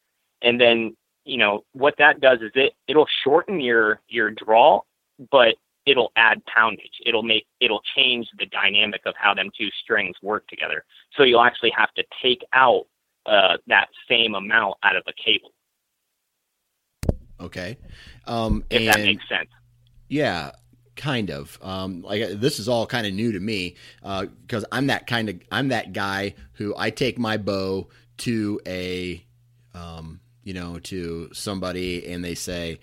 [0.42, 4.82] and then you know what that does is it it'll shorten your your draw,
[5.32, 7.02] but it'll add poundage.
[7.06, 10.84] It'll make it'll change the dynamic of how them two strings work together.
[11.16, 12.86] So you'll actually have to take out
[13.26, 15.52] uh, that same amount out of a cable.
[17.40, 17.78] Okay,
[18.26, 19.50] um, if and, that makes sense.
[20.08, 20.52] Yeah,
[20.96, 21.58] kind of.
[21.62, 25.30] Um, like this is all kind of new to me because uh, I'm that kind
[25.30, 29.24] of I'm that guy who I take my bow to a,
[29.74, 32.80] um, you know, to somebody and they say,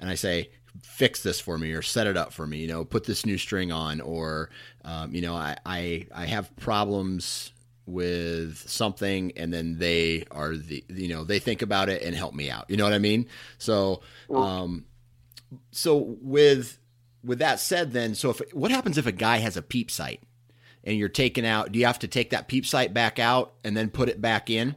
[0.00, 0.50] and I say,
[0.82, 3.38] fix this for me or set it up for me you know put this new
[3.38, 4.50] string on or
[4.84, 7.52] um, you know I, I i have problems
[7.86, 12.34] with something and then they are the you know they think about it and help
[12.34, 12.68] me out.
[12.68, 13.26] You know what i mean?
[13.58, 14.84] So um
[15.70, 16.78] so with
[17.22, 20.22] with that said then so if what happens if a guy has a peep sight
[20.82, 23.76] and you're taking out do you have to take that peep sight back out and
[23.76, 24.76] then put it back in?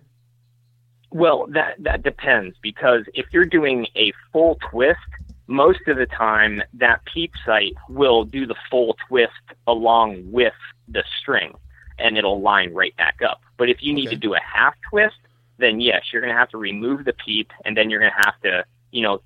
[1.11, 4.99] Well that that depends because if you're doing a full twist
[5.49, 9.31] most of the time that peep sight will do the full twist
[9.65, 10.53] along with
[10.89, 11.53] the string
[11.99, 13.41] and it'll line right back up.
[13.57, 14.15] But if you need okay.
[14.15, 15.17] to do a half twist,
[15.57, 18.25] then yes, you're going to have to remove the peep and then you're going to
[18.25, 19.21] have to, you know,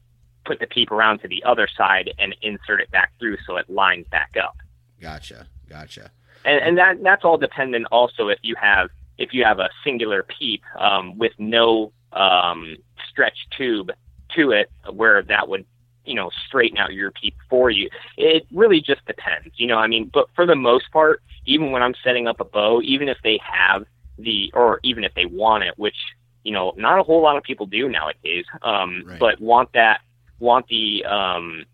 [0.46, 3.70] put the peep around to the other side and insert it back through so it
[3.70, 4.58] lines back up.
[5.00, 5.48] Gotcha.
[5.70, 6.12] Gotcha.
[6.44, 10.24] And, and that that's all dependent also if you have if you have a singular
[10.24, 12.78] peep um, with no um,
[13.10, 13.92] stretch tube
[14.36, 15.66] to it where that would
[16.06, 17.90] you know, straighten out your peep for you.
[18.18, 19.78] It really just depends, you know.
[19.78, 23.10] I mean, but for the most part, even when I'm setting up a bow, even
[23.10, 23.86] if they have
[24.18, 25.96] the, or even if they want it, which
[26.44, 29.20] you know, not a whole lot of people do nowadays, um, right.
[29.20, 30.02] but want that,
[30.40, 31.66] want the, um,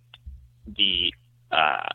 [0.76, 1.14] the
[1.52, 1.90] uh,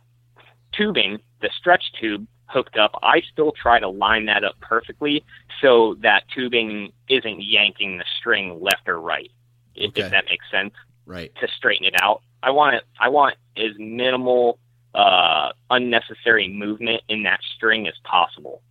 [0.72, 2.98] tubing, the stretch tube hooked up.
[3.02, 5.24] I still try to line that up perfectly
[5.60, 9.30] so that tubing isn't yanking the string left or right.
[9.76, 10.02] Okay.
[10.02, 10.74] If that makes sense
[11.06, 12.22] right to straighten it out.
[12.42, 12.84] I want it.
[13.00, 14.58] I want as minimal
[14.94, 18.62] uh, unnecessary movement in that string as possible.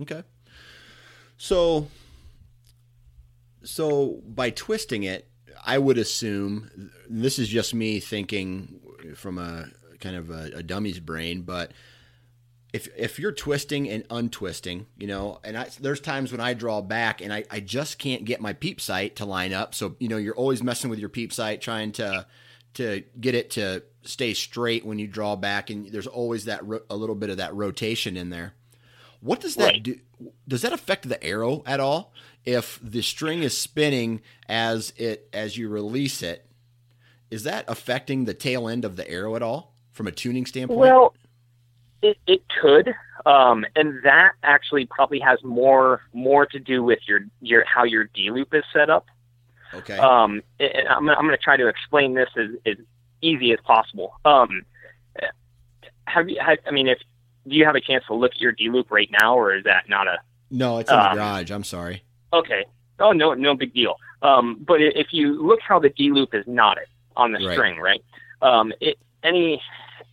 [0.00, 0.22] Okay.
[1.36, 1.88] So,
[3.62, 5.28] so by twisting it,
[5.64, 8.80] I would assume this is just me thinking
[9.14, 9.66] from a
[10.00, 11.72] kind of a, a dummy's brain, but
[12.74, 16.80] if if you're twisting and untwisting, you know, and I, there's times when I draw
[16.80, 19.76] back and I, I just can't get my peep sight to line up.
[19.76, 22.26] So you know, you're always messing with your peep sight, trying to
[22.74, 26.82] to get it to stay straight when you draw back, and there's always that ro-
[26.90, 28.54] a little bit of that rotation in there.
[29.20, 29.82] What does that right.
[29.84, 30.00] do?
[30.48, 32.12] Does that affect the arrow at all?
[32.44, 36.44] If the string is spinning as it as you release it,
[37.30, 40.80] is that affecting the tail end of the arrow at all from a tuning standpoint?
[40.80, 41.14] Well
[42.04, 42.94] it, it could,
[43.26, 48.04] um, and that actually probably has more more to do with your your how your
[48.04, 49.06] D loop is set up.
[49.72, 49.98] Okay.
[49.98, 52.76] Um, and I'm I'm going to try to explain this as, as
[53.22, 54.12] easy as possible.
[54.24, 54.64] Um,
[56.06, 56.38] have you?
[56.40, 56.98] Have, I mean, if
[57.48, 59.64] do you have a chance to look at your D loop right now, or is
[59.64, 60.18] that not a?
[60.50, 61.50] No, it's in um, the garage.
[61.50, 62.04] I'm sorry.
[62.32, 62.66] Okay.
[63.00, 63.96] Oh no, no big deal.
[64.22, 66.86] Um, but if you look how the D loop is knotted
[67.16, 67.54] on the right.
[67.54, 68.02] string, right?
[68.42, 69.60] Um, it any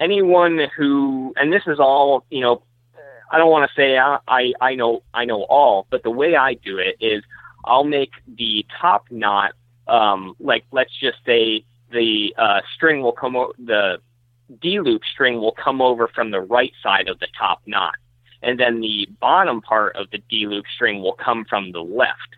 [0.01, 2.63] anyone who, and this is all, you know,
[3.31, 6.35] I don't want to say I, I, I know I know all, but the way
[6.35, 7.23] I do it is
[7.63, 9.53] I'll make the top knot
[9.87, 13.99] um, like let's just say the uh, string will come o- the
[14.61, 17.95] D loop string will come over from the right side of the top knot,
[18.41, 22.35] and then the bottom part of the D loop string will come from the left.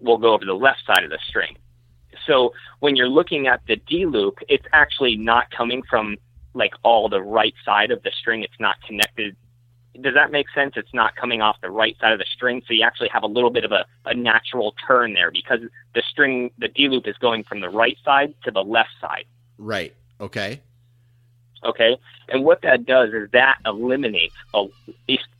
[0.00, 1.56] Will go over the left side of the string.
[2.26, 6.16] So when you're looking at the D loop, it's actually not coming from
[6.54, 8.42] like all the right side of the string.
[8.42, 9.36] It's not connected.
[10.00, 10.74] Does that make sense?
[10.76, 13.26] It's not coming off the right side of the string, so you actually have a
[13.26, 15.60] little bit of a, a natural turn there because
[15.94, 19.24] the string, the D loop, is going from the right side to the left side.
[19.58, 19.94] Right.
[20.20, 20.60] Okay.
[21.64, 21.98] Okay.
[22.28, 24.66] And what that does is that eliminates a.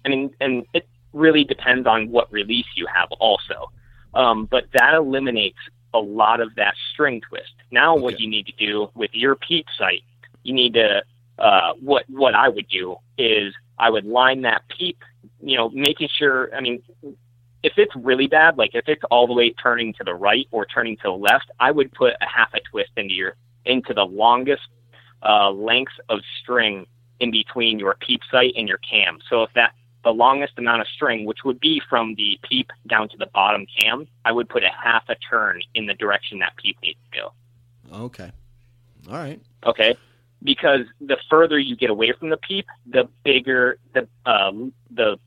[0.05, 3.71] I mean, and it really depends on what release you have also.
[4.15, 5.59] Um, but that eliminates
[5.95, 7.53] a lot of that string twist.
[7.71, 8.03] Now, okay.
[8.03, 10.03] what you need to do with your peep sight,
[10.43, 11.03] you need to
[11.39, 14.99] uh, what what I would do is I would line that peep,
[15.41, 16.55] you know, making sure.
[16.55, 16.83] I mean,
[17.63, 20.67] if it's really bad, like if it's all the way turning to the right or
[20.67, 24.05] turning to the left, I would put a half a twist into your into the
[24.05, 24.69] longest
[25.23, 26.87] uh, lengths of string
[27.21, 29.19] in between your peep sight and your cam.
[29.31, 29.73] So if that
[30.05, 33.67] the longest amount of string, which would be from the peep down to the bottom
[33.79, 37.21] cam, I would put a half a turn in the direction that peep needs to
[37.21, 37.33] go.
[38.07, 38.33] Okay.
[39.09, 39.41] All right.
[39.65, 39.97] Okay.
[40.43, 45.19] Because the further you get away from the peep, the bigger the um, the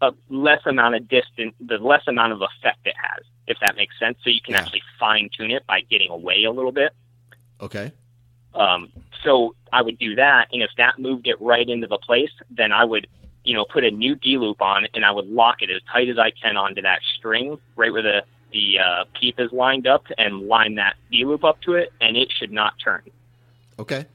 [0.00, 3.98] uh, less amount of distance, the less amount of effect it has, if that makes
[3.98, 4.18] sense.
[4.22, 4.60] So you can yeah.
[4.60, 6.92] actually fine tune it by getting away a little bit.
[7.60, 7.92] Okay.
[8.54, 8.90] Um,
[9.24, 12.72] so I would do that, and if that moved it right into the place, then
[12.72, 13.08] I would
[13.48, 16.10] you know, put a new D loop on and I would lock it as tight
[16.10, 20.04] as I can onto that string right where the the uh, peep is lined up
[20.16, 23.02] and line that D loop up to it, and it should not turn.
[23.78, 24.06] Okay.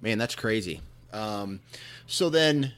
[0.00, 0.80] Man, that's crazy.
[1.12, 1.60] Um,
[2.06, 2.72] so then,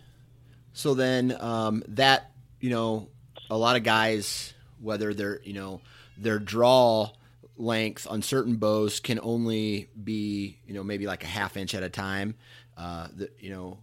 [0.72, 3.08] so then um, that you know,
[3.50, 5.80] a lot of guys, whether they're you know
[6.16, 7.10] their draw
[7.56, 11.82] length on certain bows can only be you know maybe like a half inch at
[11.82, 12.34] a time.
[12.76, 13.78] Uh, the, you know,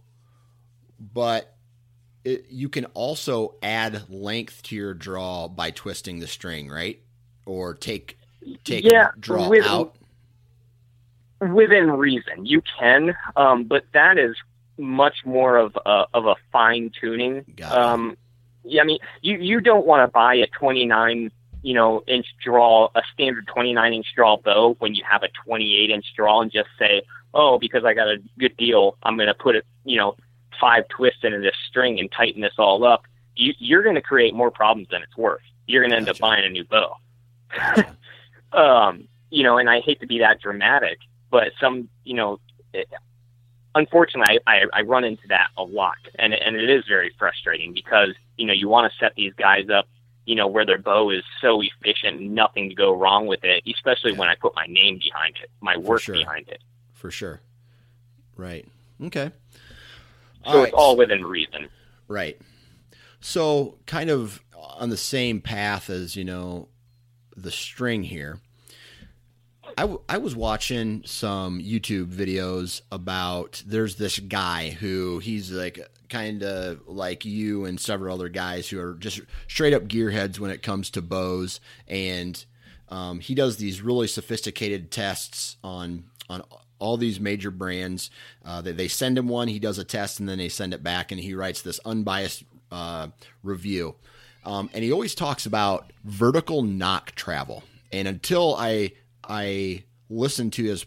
[1.12, 1.54] but
[2.24, 7.00] it, you can also add length to your draw by twisting the string, right?
[7.46, 8.18] Or take
[8.64, 9.96] take yeah, draw with, out.
[11.50, 14.36] Within reason, you can, um, but that is
[14.78, 17.44] much more of a, of a fine tuning.
[17.64, 18.16] Um,
[18.64, 22.26] yeah, I mean, you you don't want to buy a twenty nine you know inch
[22.44, 26.06] draw, a standard twenty nine inch draw bow when you have a twenty eight inch
[26.16, 27.02] draw, and just say,
[27.34, 30.16] oh, because I got a good deal, I'm going to put it, you know,
[30.60, 34.34] five twists into this string and tighten this all up, you, you're going to create
[34.34, 35.42] more problems than it's worth.
[35.66, 36.16] You're going to end gotcha.
[36.16, 36.96] up buying a new bow.
[38.52, 40.98] um, you know, and I hate to be that dramatic,
[41.32, 42.38] but some, you know,
[42.72, 42.86] it,
[43.74, 47.72] unfortunately, I, I, I run into that a lot, and and it is very frustrating
[47.72, 49.88] because you know you want to set these guys up,
[50.26, 53.64] you know, where their bow is so efficient, nothing to go wrong with it.
[53.66, 54.18] Especially yeah.
[54.18, 56.14] when I put my name behind it, my work sure.
[56.14, 56.60] behind it.
[56.92, 57.40] For sure.
[58.36, 58.68] Right.
[59.02, 59.32] Okay.
[60.44, 60.72] So all it's right.
[60.74, 61.68] all within reason.
[62.08, 62.38] Right.
[63.20, 66.68] So, kind of on the same path as, you know,
[67.36, 68.40] the string here.
[69.76, 75.80] I, w- I was watching some YouTube videos about there's this guy who he's like
[76.08, 80.50] kind of like you and several other guys who are just straight up gearheads when
[80.50, 82.44] it comes to bows and
[82.88, 86.42] um, he does these really sophisticated tests on on
[86.78, 88.10] all these major brands.
[88.44, 90.82] Uh, they, they send him one, he does a test, and then they send it
[90.82, 93.08] back, and he writes this unbiased uh,
[93.42, 93.94] review.
[94.44, 97.62] Um, and he always talks about vertical nock travel.
[97.92, 98.92] And until I
[99.24, 100.86] I listened to his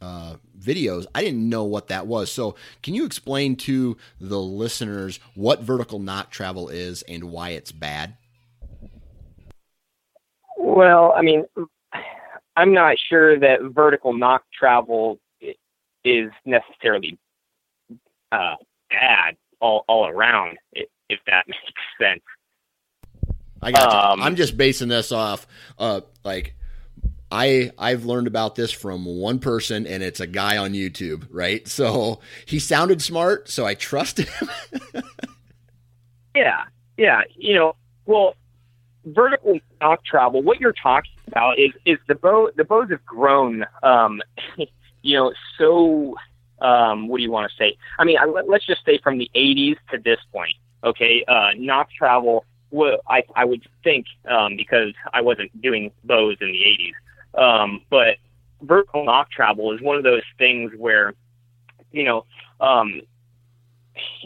[0.00, 2.30] uh, videos, I didn't know what that was.
[2.30, 7.72] So, can you explain to the listeners what vertical nock travel is and why it's
[7.72, 8.16] bad?
[10.58, 11.44] Well, I mean,
[12.56, 15.18] I'm not sure that vertical nock travel
[16.04, 17.18] is necessarily
[18.30, 18.56] uh,
[18.90, 21.60] bad all, all around, if that makes
[22.00, 22.22] sense.
[23.62, 25.46] I got um, I'm just basing this off,
[25.78, 26.54] uh, like
[27.30, 31.66] I I've learned about this from one person, and it's a guy on YouTube, right?
[31.74, 34.48] So he sounded smart, so I trusted him.
[36.36, 36.64] yeah,
[36.96, 37.74] yeah, you know,
[38.06, 38.36] well,
[39.04, 40.40] vertical nock travel.
[40.42, 42.50] What you're talking about is is the bow.
[42.56, 44.22] The bows have grown, um,
[45.02, 46.16] you know, so.
[46.60, 47.76] Um, what do you want to say?
[47.98, 50.54] I mean, I, let, us just say from the 80s to this point.
[50.84, 52.46] Okay, uh, nock travel.
[52.70, 56.92] Well, I I would think um, because I wasn't doing bows in the 80s,
[57.36, 58.16] um, but
[58.62, 61.14] vertical nock travel is one of those things where,
[61.92, 62.24] you know,
[62.60, 63.02] um,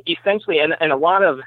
[0.06, 1.40] essentially, and, and a lot of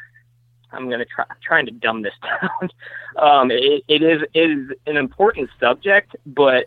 [0.74, 2.70] I'm going to try trying to dumb this down.
[3.18, 6.66] um, it, it is it is an important subject, but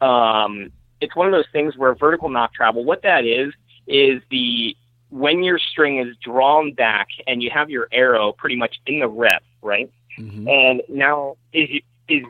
[0.00, 2.84] um, it's one of those things where vertical nock travel.
[2.84, 3.52] What that is
[3.86, 4.76] is the
[5.10, 9.08] when your string is drawn back and you have your arrow pretty much in the
[9.08, 9.90] rep, right?
[10.18, 10.48] Mm-hmm.
[10.48, 11.68] And now is
[12.08, 12.24] is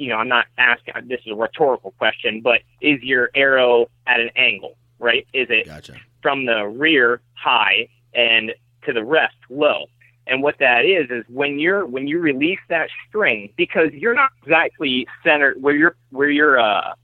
[0.00, 4.18] you know I'm not asking this is a rhetorical question, but is your arrow at
[4.18, 5.26] an angle, right?
[5.34, 5.96] Is it gotcha.
[6.22, 8.52] from the rear high and
[8.86, 9.86] to the rest low?
[10.26, 14.30] And what that is is when you're when you release that string, because you're not
[14.42, 16.94] exactly centered where your where your uh,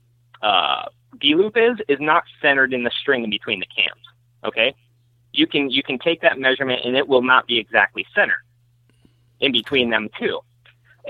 [0.41, 0.85] uh,
[1.19, 4.01] D loop is is not centered in the string in between the cams.
[4.43, 4.73] Okay,
[5.33, 8.43] You can you can take that measurement and it will not be exactly center
[9.39, 10.39] in between them two.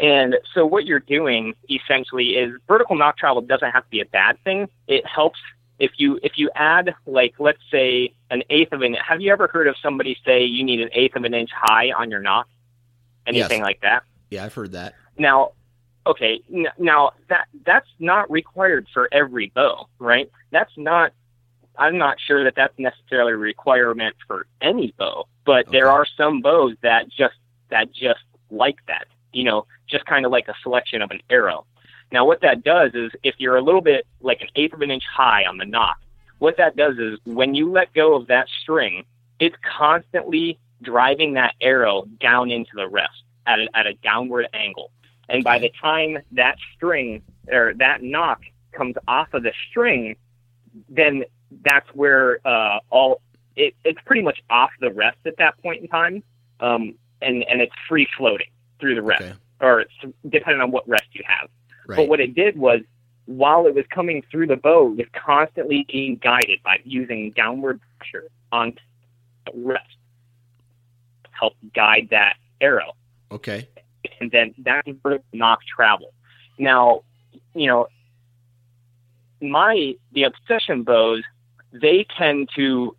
[0.01, 4.05] And so what you're doing essentially is vertical nock travel doesn't have to be a
[4.05, 4.69] bad thing.
[4.87, 5.39] It helps
[5.79, 9.47] if you if you add like let's say an eighth of an have you ever
[9.47, 12.47] heard of somebody say you need an eighth of an inch high on your nock?
[13.25, 13.65] Anything Yes.
[13.65, 14.03] like that?
[14.29, 14.93] Yeah, I've heard that.
[15.17, 15.51] Now,
[16.05, 20.29] okay, n- now that that's not required for every bow, right?
[20.51, 21.11] That's not.
[21.79, 26.41] I'm not sure that that's necessarily a requirement for any bow, but there are some
[26.41, 27.35] bows that just
[27.69, 29.07] that just like that.
[29.33, 31.65] You know, just kind of like a selection of an arrow.
[32.11, 34.91] Now, what that does is, if you're a little bit like an eighth of an
[34.91, 35.97] inch high on the nock,
[36.39, 39.03] what that does is when you let go of that string,
[39.39, 44.91] it's constantly driving that arrow down into the rest at a, at a downward angle.
[45.29, 47.21] And by the time that string
[47.51, 50.15] or that nock comes off of the string,
[50.89, 51.25] then
[51.65, 53.21] that's where uh, all
[53.55, 56.23] it, it's pretty much off the rest at that point in time,
[56.59, 58.47] um, and and it's free floating
[58.79, 59.33] through the rest, Okay.
[59.61, 59.85] or
[60.29, 61.49] depending on what rest you have.
[61.87, 61.97] Right.
[61.97, 62.81] But what it did was,
[63.25, 67.79] while it was coming through the bow, it was constantly being guided by using downward
[67.97, 68.73] pressure on
[69.53, 69.97] rest
[71.23, 72.93] to help guide that arrow.
[73.31, 73.67] okay.
[74.21, 74.53] And then
[75.01, 76.13] where nock travel.
[76.57, 77.01] Now,
[77.53, 77.87] you know,
[79.41, 81.23] my the obsession bows,
[81.73, 82.95] they tend to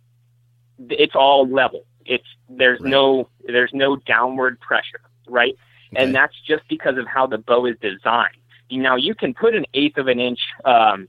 [0.89, 1.85] it's all level.
[2.05, 2.91] It's there's Right.
[2.91, 5.55] no there's no downward pressure, right?
[5.93, 6.03] Okay.
[6.03, 8.35] and that's just because of how the bow is designed.
[8.71, 11.07] Now you can put an eighth of an inch um,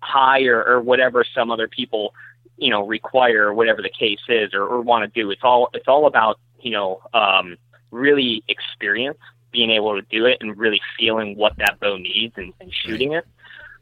[0.00, 2.14] high or, or whatever some other people
[2.56, 5.30] you know require or whatever the case is or, or want to do.
[5.30, 7.56] It's all it's all about you know um,
[7.90, 9.18] really experience,
[9.52, 13.12] being able to do it and really feeling what that bow needs and, and shooting
[13.12, 13.26] it.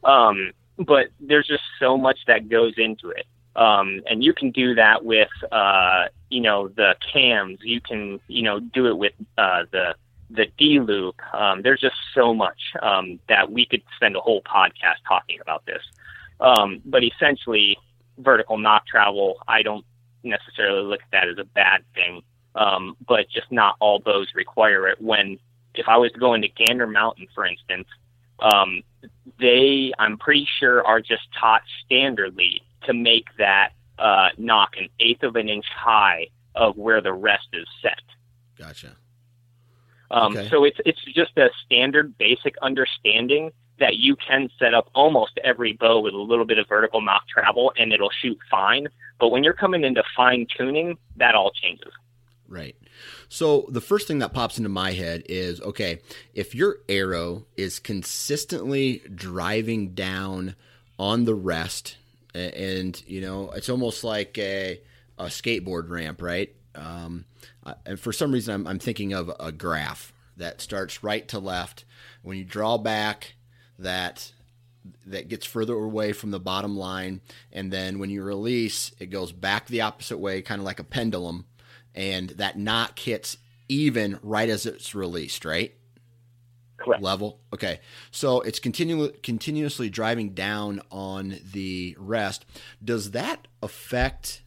[0.04, 3.26] Um, but there's just so much that goes into it.
[3.56, 7.58] Um, and you can do that with, uh, you know, the cams.
[7.62, 9.94] You can, you know, do it with uh, the
[10.30, 11.16] the D loop.
[11.34, 15.64] Um, there's just so much um, that we could spend a whole podcast talking about
[15.66, 15.82] this.
[16.40, 17.78] Um, but essentially,
[18.18, 19.84] vertical nock travel, I don't
[20.22, 22.22] necessarily look at that as a bad thing.
[22.54, 25.00] Um, but just not all bows require it.
[25.00, 25.38] When
[25.74, 27.86] if I was going to Gander Mountain, for instance,
[28.40, 28.82] um,
[29.38, 35.22] they I'm pretty sure are just taught standardly to make that uh, nock an eighth
[35.22, 38.00] of an inch high of where the rest is set.
[38.58, 38.96] Gotcha.
[40.10, 40.48] Um, Okay.
[40.48, 45.72] So it's it's just a standard basic understanding that you can set up almost every
[45.72, 48.88] bow with a little bit of vertical nock travel and it'll shoot fine.
[49.20, 51.92] But when you're coming into fine tuning, that all changes.
[52.48, 52.76] Right.
[53.28, 56.00] So the first thing that pops into my head is okay,
[56.34, 60.56] if your arrow is consistently driving down
[60.98, 61.96] on the rest,
[62.34, 64.80] and you know, it's almost like a,
[65.18, 66.54] a skateboard ramp, right?
[66.78, 67.24] Um,
[67.64, 71.38] I- and for some reason, I'm, I'm thinking of a graph that starts right to
[71.38, 71.84] left.
[72.22, 73.34] When you draw back,
[73.78, 74.32] that
[75.04, 77.20] that gets further away from the bottom line,
[77.52, 80.84] and then when you release, it goes back the opposite way, kind of like a
[80.84, 81.44] pendulum,
[81.94, 83.36] and that nock hits
[83.68, 85.74] even right as it's released, right?
[86.78, 87.02] Correct.
[87.02, 87.40] Level.
[87.52, 87.80] Okay.
[88.12, 92.46] So it's continu- continuously driving down on the rest.
[92.82, 94.42] Does that affect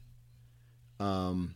[0.99, 1.55] um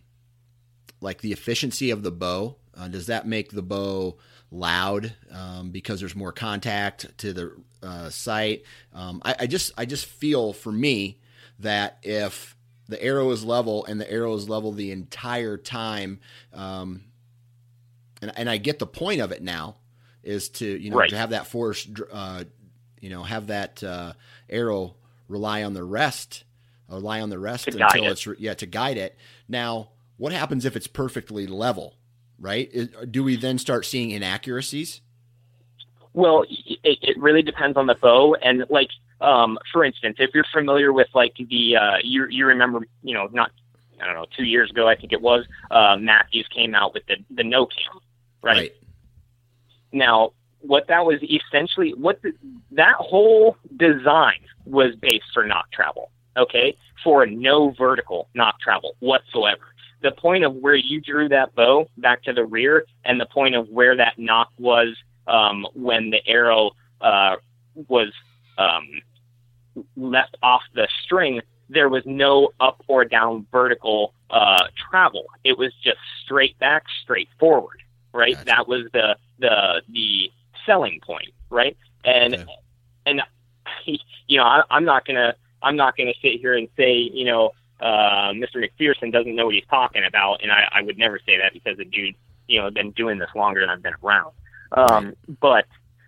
[1.06, 2.58] like the efficiency of the bow?
[2.78, 4.18] Uh, does that make the bow
[4.52, 8.64] loud um, because there's more contact to the uh, sight?
[8.94, 11.20] Um, I, I just I just feel for me
[11.60, 12.58] that if
[12.90, 16.20] the arrow is level and the arrow is level the entire time,
[16.54, 17.06] um,
[18.22, 19.78] and and I get the point of it now
[20.24, 21.10] is to you know Right.
[21.12, 22.44] to have that force uh,
[23.00, 24.14] you know have that uh,
[24.50, 24.96] arrow
[25.30, 26.44] rely on the rest
[26.90, 28.12] rely on the rest until it.
[28.12, 29.18] it's yeah to guide it.
[29.48, 31.98] Now, what happens if it's perfectly level?
[32.38, 32.70] Right?
[33.10, 35.00] Do we then start seeing inaccuracies?
[36.12, 38.90] Well, it, it really depends on the bow, and like,
[39.22, 43.28] um, for instance, if you're familiar with like the, uh, you you remember, you know,
[43.32, 43.52] not,
[44.02, 47.06] I don't know, two years ago, I think it was, uh, Mathews came out with
[47.08, 48.02] the the no cam,
[48.42, 48.74] right?
[49.94, 52.34] Now, what that was essentially, what the,
[52.72, 59.68] that whole design was based for nock travel, okay, for no vertical nock travel whatsoever.
[60.06, 63.56] The point of where you drew that bow back to the rear, and the point
[63.56, 64.96] of where that nock was
[65.26, 67.38] um, when the arrow uh,
[67.88, 68.14] was
[68.60, 68.88] um,
[69.96, 75.26] left off the string, there was no up or down vertical uh, travel.
[75.44, 77.82] It was just straight back, straight forward.
[78.14, 78.36] Right.
[78.36, 78.46] Gotcha.
[78.46, 80.32] That was the the the
[80.68, 81.32] selling point.
[81.50, 81.76] Right.
[82.04, 82.46] And Okay.
[83.08, 83.22] and
[84.28, 85.34] you know I, I'm not gonna
[85.64, 88.64] I'm not gonna sit here and say you know uh, Mr.
[88.64, 91.78] McPherson doesn't know what he's talking about, and I, I would never say that because
[91.78, 92.16] the dude,
[92.48, 94.34] you know, been doing this longer than I've been around.
[94.72, 95.66] Um, but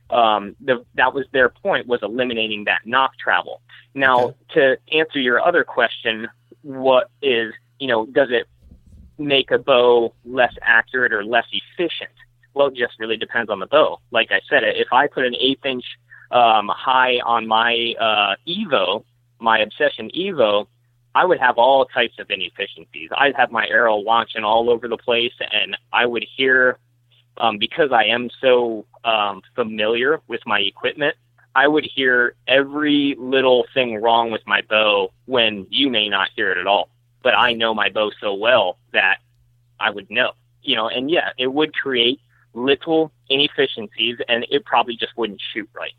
[0.09, 3.61] um, the, that was their point was eliminating that nock travel.
[3.93, 4.35] Now, okay.
[4.53, 6.27] to answer your other question,
[6.61, 8.47] what is you know, does it
[9.17, 12.11] make a bow less accurate or less efficient?
[12.53, 13.99] Well, it just really depends on the bow.
[14.11, 15.85] Like I said, if I put an eighth inch
[16.31, 19.03] um, high on my uh, Evo,
[19.39, 20.67] my Obsession Evo,
[21.15, 23.09] I would have all types of inefficiencies.
[23.15, 26.77] I'd have my arrow launching all over the place, and I would hear,
[27.37, 31.15] um, because I am so um, familiar with my equipment,
[31.55, 36.51] I would hear every little thing wrong with my bow when you may not hear
[36.51, 36.89] it at all.
[37.23, 39.17] But I know my bow so well that
[39.79, 42.19] I would know, you know, and yeah, it would create
[42.53, 45.93] little inefficiencies and it probably just wouldn't shoot right.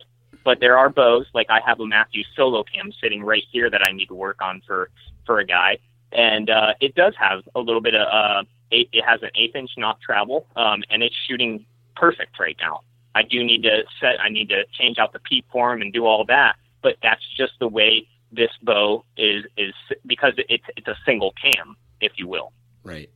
[0.48, 3.82] But there are bows, like I have a Mathews solo cam sitting right here that
[3.86, 4.88] I need to work on for,
[5.26, 5.76] for a guy.
[6.10, 9.54] And, uh, it does have a little bit of, uh, eight, it has an eighth
[9.54, 12.80] inch nock travel, um, and it's shooting perfect right now.
[13.14, 16.06] I do need to set, I need to change out the peep form and do
[16.06, 19.74] all that, but that's just the way this bow is, is
[20.06, 22.54] because it's, it's a single cam, if you will.
[22.84, 23.10] Right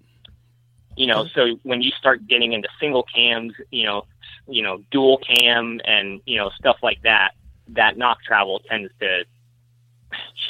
[0.96, 4.04] you know so when you start getting into single cams you know
[4.48, 7.32] you know dual cam and you know stuff like that
[7.68, 9.24] that nock travel tends to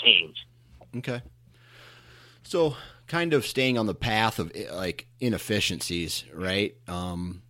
[0.03, 0.47] change.
[0.97, 1.23] Okay.
[2.43, 2.77] So
[3.07, 6.77] kind of staying on the path of like inefficiencies right?
[6.89, 7.43] Um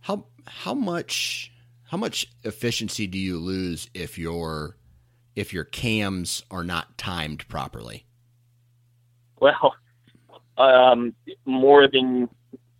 [0.00, 1.52] how how much
[1.84, 4.76] how much efficiency do you lose if your
[5.36, 8.04] if your cams are not timed properly?
[9.40, 9.74] Well
[10.58, 12.28] um, more than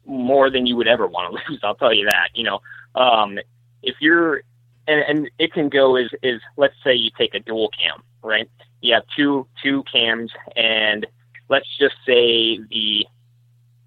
[0.07, 1.61] more than you would ever want to lose.
[1.62, 2.31] I'll tell you that.
[2.35, 2.61] You know,
[2.95, 3.39] um,
[3.83, 4.43] if you're
[4.87, 8.51] and, and it can go as is let's say you take a dual cam, right?
[8.81, 11.07] You have two two cams, and
[11.49, 13.07] let's just say the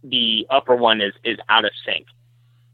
[0.03, 2.07] the upper one is is out of sync.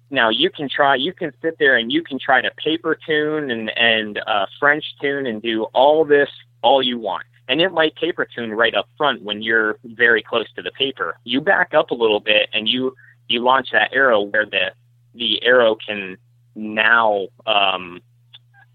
[0.09, 3.51] Now you can try, you can sit there and you can try to paper tune
[3.51, 6.29] and and uh, French tune and do all this
[6.61, 10.51] all you want and it might paper tune right up front when you're very close
[10.55, 11.17] to the paper.
[11.23, 12.95] You back up a little bit and you
[13.27, 14.71] you launch that arrow where the
[15.15, 16.17] the arrow can
[16.55, 18.01] now um,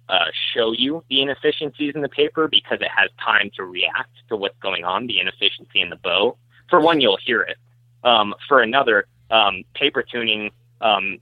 [0.09, 4.37] uh, show you the inefficiencies in the paper because it has time to react to
[4.37, 6.37] what's going on, the inefficiency in the bow.
[6.69, 7.57] For one, you'll hear it.
[8.05, 10.51] Um, for another, um, paper tuning,
[10.81, 11.19] um,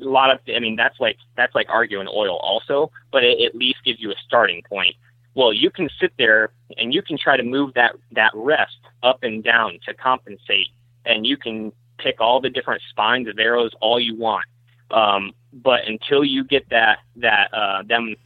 [0.00, 3.54] a lot of, I mean, that's like that's like arguing oil also, but it at
[3.54, 4.96] least gives you a starting point
[5.36, 9.22] well, you can sit there and you can try to move that, that rest up
[9.22, 10.68] and down to compensate,
[11.04, 14.46] and you can pick all the different spines of arrows all you want.
[14.90, 18.16] Um, but until you get that, that, uh, them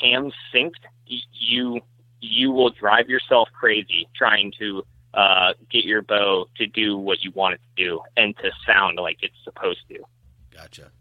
[0.00, 1.80] cams synced, you,
[2.20, 7.32] you will drive yourself crazy trying to, uh, get your bow to do what you
[7.32, 9.98] want it to do and to sound like it's supposed to.
[10.52, 10.92] Gotcha.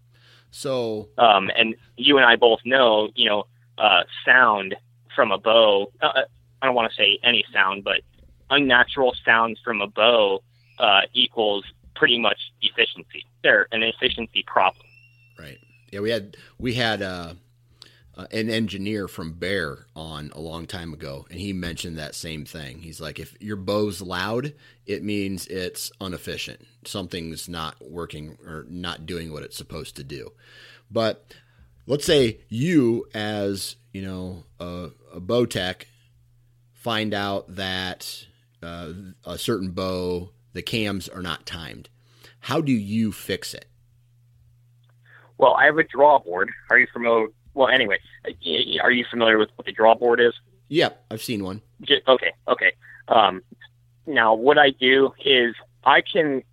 [0.50, 3.46] So, um, and you and I both know, you know,
[3.78, 4.76] uh, sound
[5.16, 5.92] from a bow.
[6.02, 6.22] Uh, uh,
[6.62, 8.02] I don't want to say any sound, but
[8.50, 10.44] unnatural sounds from a bow
[10.80, 13.26] uh, equals pretty much efficiency.
[13.44, 14.86] They're an efficiency problem.
[15.38, 15.60] Right.
[15.92, 17.34] Yeah, we had we had uh,
[18.16, 22.46] uh, an engineer from Bear on a long time ago, and he mentioned that same
[22.46, 22.80] thing.
[22.80, 24.54] He's like, if your bow's loud,
[24.86, 26.66] it means it's inefficient.
[26.86, 30.32] Something's not working or not doing what it's supposed to do.
[30.92, 31.34] But
[31.86, 35.88] let's say you, as you know, a, a bow tech
[36.74, 38.26] find out that
[38.62, 38.94] uh,
[39.26, 41.90] a certain bow, the cams are not timed.
[42.42, 43.66] How do you fix it?
[45.38, 46.52] Well, I have a draw board.
[46.70, 47.28] Are you familiar?
[47.54, 48.00] Well, anyway,
[48.82, 50.34] are you familiar with what the draw board is?
[50.70, 51.62] Yep, I've seen one.
[51.82, 52.74] Just, okay, okay.
[53.08, 53.42] Um,
[54.06, 56.44] now, what I do is I can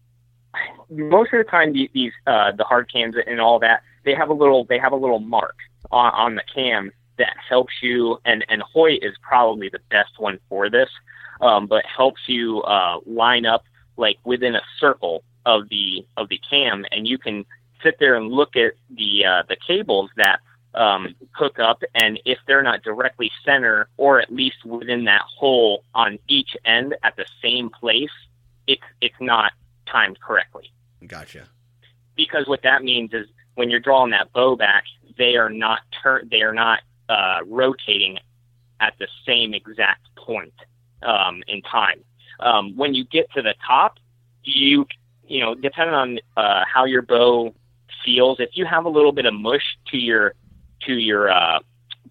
[0.91, 4.35] most of the time these uh, the hard cams and all that they have a
[4.35, 5.57] little they have a little mark
[5.91, 10.39] on, on the cam that helps you, and, and Hoyt is probably the best one
[10.49, 10.89] for this,
[11.43, 13.65] um, but helps you uh, line up
[13.97, 17.45] like within a circle of the of the cam, and you can
[17.83, 20.41] sit there and look at the uh, the cables that
[20.75, 25.85] um, hook up, and if they're not directly center or at least within that hole
[25.95, 28.11] on each end at the same place,
[28.67, 29.53] it's it's not
[29.87, 30.73] timed correctly.
[31.07, 31.49] Gotcha.
[32.17, 33.27] Because what that means is
[33.61, 34.85] when you're drawing that bow back,
[35.19, 36.81] they are not tur- they are not
[37.11, 38.19] uh, rotating
[38.81, 40.55] at the same exact point
[41.03, 42.03] um, in time.
[42.41, 43.99] Um, when you get to the top,
[44.45, 44.87] you
[45.29, 47.55] you know depending on uh, how your bow
[48.03, 50.33] feels, if you have a little bit of mush to your
[50.87, 51.59] to your uh,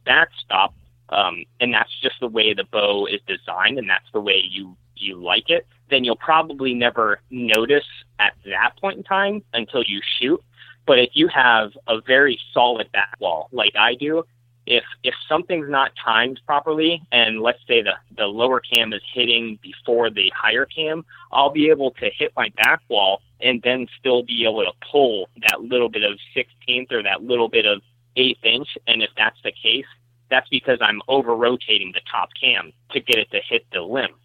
[0.05, 0.75] backstop,
[1.09, 4.77] um, and that's just the way the bow is designed, and that's the way you
[4.95, 7.89] you like it, then you'll probably never notice
[8.19, 10.43] at that point in time until you shoot.
[10.89, 14.23] But if you have a very solid back wall like I do,
[14.65, 19.59] if if something's not timed properly and let's say the, the lower cam is hitting
[19.61, 24.23] before the higher cam, I'll be able to hit my back wall and then still
[24.23, 27.83] be able to pull that little bit of sixteenth or that little bit of
[28.15, 28.69] eighth inch.
[28.87, 29.85] And if that's the case,
[30.31, 34.15] that's because I'm over rotating the top cam to get it to hit the limb.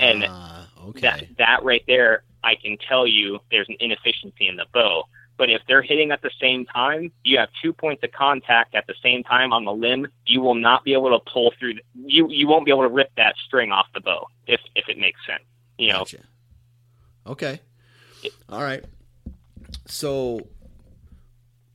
[0.00, 1.00] and Ah, okay.
[1.02, 5.04] that that right there, I can tell you there's an inefficiency in the bow.
[5.36, 8.86] But if they're hitting at the same time, you have two points of contact at
[8.86, 10.06] the same time on the limb.
[10.26, 11.76] You will not be able to pull through.
[11.94, 14.98] You you won't be able to rip that string off the bow if if it
[14.98, 15.42] makes sense.
[15.78, 16.18] You know, Gotcha.
[17.26, 17.60] Okay.
[18.50, 18.84] All right.
[19.86, 20.46] So,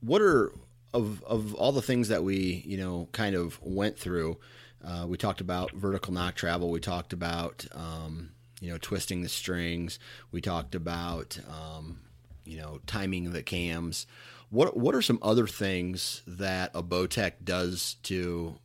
[0.00, 0.52] what are
[0.94, 4.38] of of all the things that we you know kind of went through?
[4.84, 6.70] Uh, we talked about vertical nock travel.
[6.70, 8.30] We talked about um,
[8.60, 9.98] you know twisting the strings.
[10.32, 12.00] We talked about um,
[12.44, 14.06] you know timing the cams.
[14.50, 18.56] What what are some other things that a Bowtech does to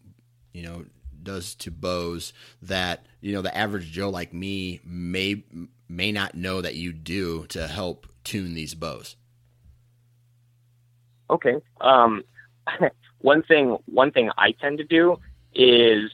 [0.54, 0.86] you know
[1.24, 5.44] does to bows that you know the average Joe like me may
[5.88, 9.16] may not know that you do to help tune these bows.
[11.30, 11.56] Okay.
[11.80, 12.24] Um,
[13.20, 15.18] one thing one thing I tend to do
[15.54, 16.12] is,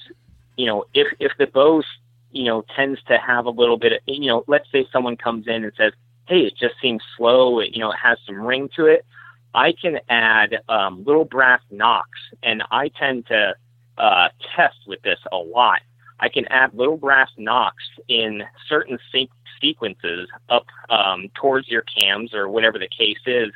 [0.56, 1.84] you know, if if the bow,
[2.32, 5.48] you know, tends to have a little bit of, you know, let's say someone comes
[5.48, 5.94] in and says,
[6.28, 7.60] "Hey, it just seems slow.
[7.60, 9.06] It, you know, it has some ring to it."
[9.54, 13.56] I can add um, little brass nocks, and I tend to
[13.98, 15.80] uh, test with this a lot.
[16.20, 19.30] I can add little brass nocks in certain se-
[19.62, 23.50] sequences up um, towards your cams or whatever the case is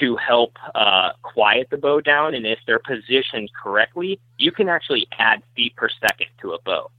[0.00, 2.34] to help uh, quiet the bow down.
[2.34, 6.90] And if they're positioned correctly, you can actually add feet per second to a bow.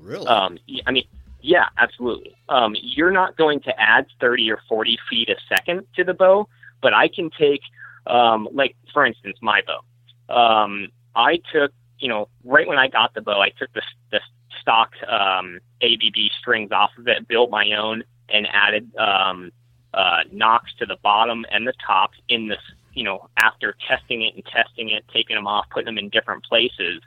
[0.00, 0.26] Really?
[0.26, 1.04] Um, I mean,
[1.42, 2.36] yeah, absolutely.
[2.48, 6.48] Um, you're not going to add 30 or 40 feet a second to the bow,
[6.82, 7.62] but I can take,
[8.06, 10.34] um, like, for instance, my bow.
[10.34, 14.20] Um, I took, you know, right when I got the bow, I took the, the
[14.60, 19.50] stock um, ABB strings off of it, built my own, and added um,
[19.94, 22.60] uh, nocks to the bottom and the top in this,
[22.92, 26.44] you know, after testing it and testing it, taking them off, putting them in different
[26.44, 27.00] places.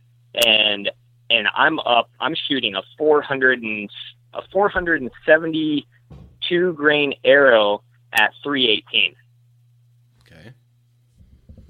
[0.46, 0.90] And
[1.34, 2.10] and I'm up.
[2.20, 3.90] I'm shooting a 400 and
[4.34, 7.82] a 472 grain arrow
[8.14, 9.16] at 318.
[10.22, 10.54] okay.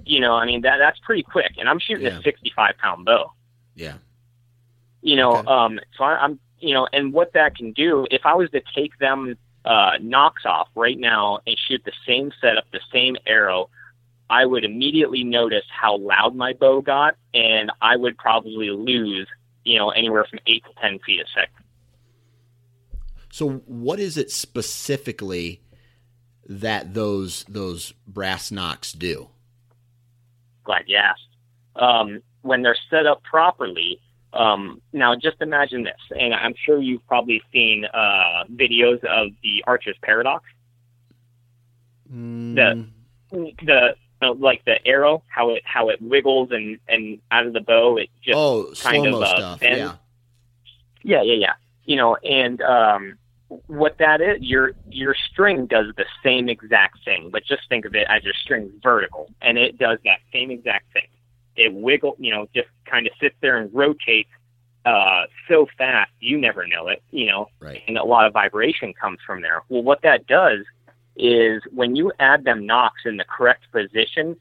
[0.04, 2.18] You know, I mean that that's pretty quick, and I'm shooting Yeah.
[2.18, 3.32] a 65 pound bow.
[3.74, 3.94] Yeah.
[5.02, 5.48] You know, Okay.
[5.48, 8.62] um, so I, I'm, you know, and what that can do, if I was to
[8.74, 13.68] take them uh, nocks off right now and shoot the same setup, the same arrow,
[14.30, 19.28] I would immediately notice how loud my bow got, and I would probably lose,
[19.64, 21.64] you know, anywhere from eight to ten feet a second.
[23.30, 25.60] So, what is it specifically
[26.48, 29.30] that those those brass nocks do?
[30.64, 31.28] glad you asked.
[31.76, 34.00] Um, when they're set up properly,
[34.32, 39.62] um, now just imagine this, and I'm sure you've probably seen uh, videos of the
[39.66, 40.44] Archer's Paradox.
[42.12, 42.88] Mm,
[43.30, 47.60] The uh, like the arrow, how it how it wiggles and and out of the
[47.60, 49.60] bow, it just oh, kind of, uh, stuff.
[49.60, 49.78] bends.
[49.78, 49.94] Yeah.
[51.02, 51.52] Yeah, yeah, yeah.
[51.84, 53.18] You know, and um,
[53.66, 57.94] what that is, your your string does the same exact thing, but just think of
[57.94, 61.06] it as your string's vertical, and it does that same exact thing.
[61.56, 64.30] It wiggle, you know, just kind of sits there and rotates
[64.84, 67.82] uh, so fast you never know it, you know, Right.
[67.88, 69.62] and a lot of vibration comes from there.
[69.68, 70.60] Well, what that does
[71.16, 74.36] is when you add them nocks in the correct position,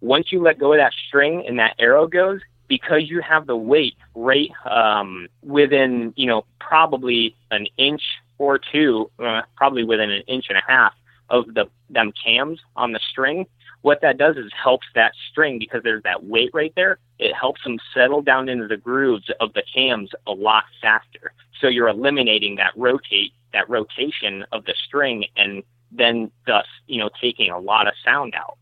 [0.00, 3.56] once you let go of that string and that arrow goes, because you have the
[3.56, 8.02] weight right um, within, you know, probably an inch
[8.36, 10.92] or two, uh, probably within an inch and a half
[11.30, 13.46] of the them cams on the string.
[13.82, 16.98] What that does is helps that string because there's that weight right there.
[17.18, 21.32] It helps them settle down into the grooves of the cams a lot faster.
[21.60, 27.10] So you're eliminating that rotate that rotation of the string and then thus, you know,
[27.20, 28.58] taking a lot of sound out.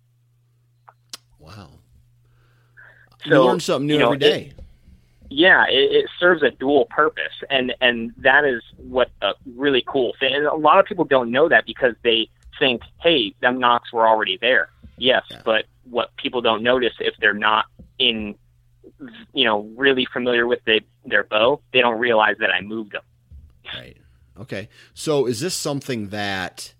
[1.39, 1.69] Wow.
[3.25, 4.53] So, you learn something new you know, every day.
[5.31, 10.15] yeah, it, it serves a dual purpose, and and that is what a really cool
[10.21, 10.35] thing.
[10.35, 14.07] And a lot of people don't know that because they think, hey, them nocks were
[14.07, 14.69] already there.
[14.99, 15.43] Yes, Yeah.
[15.45, 17.67] but what people don't notice if they're not
[17.99, 18.35] in,
[19.35, 23.03] you know, really familiar with the, their bow, they don't realize that I moved them.
[23.75, 23.97] Right.
[24.41, 24.69] Okay.
[24.95, 26.73] So, is this something that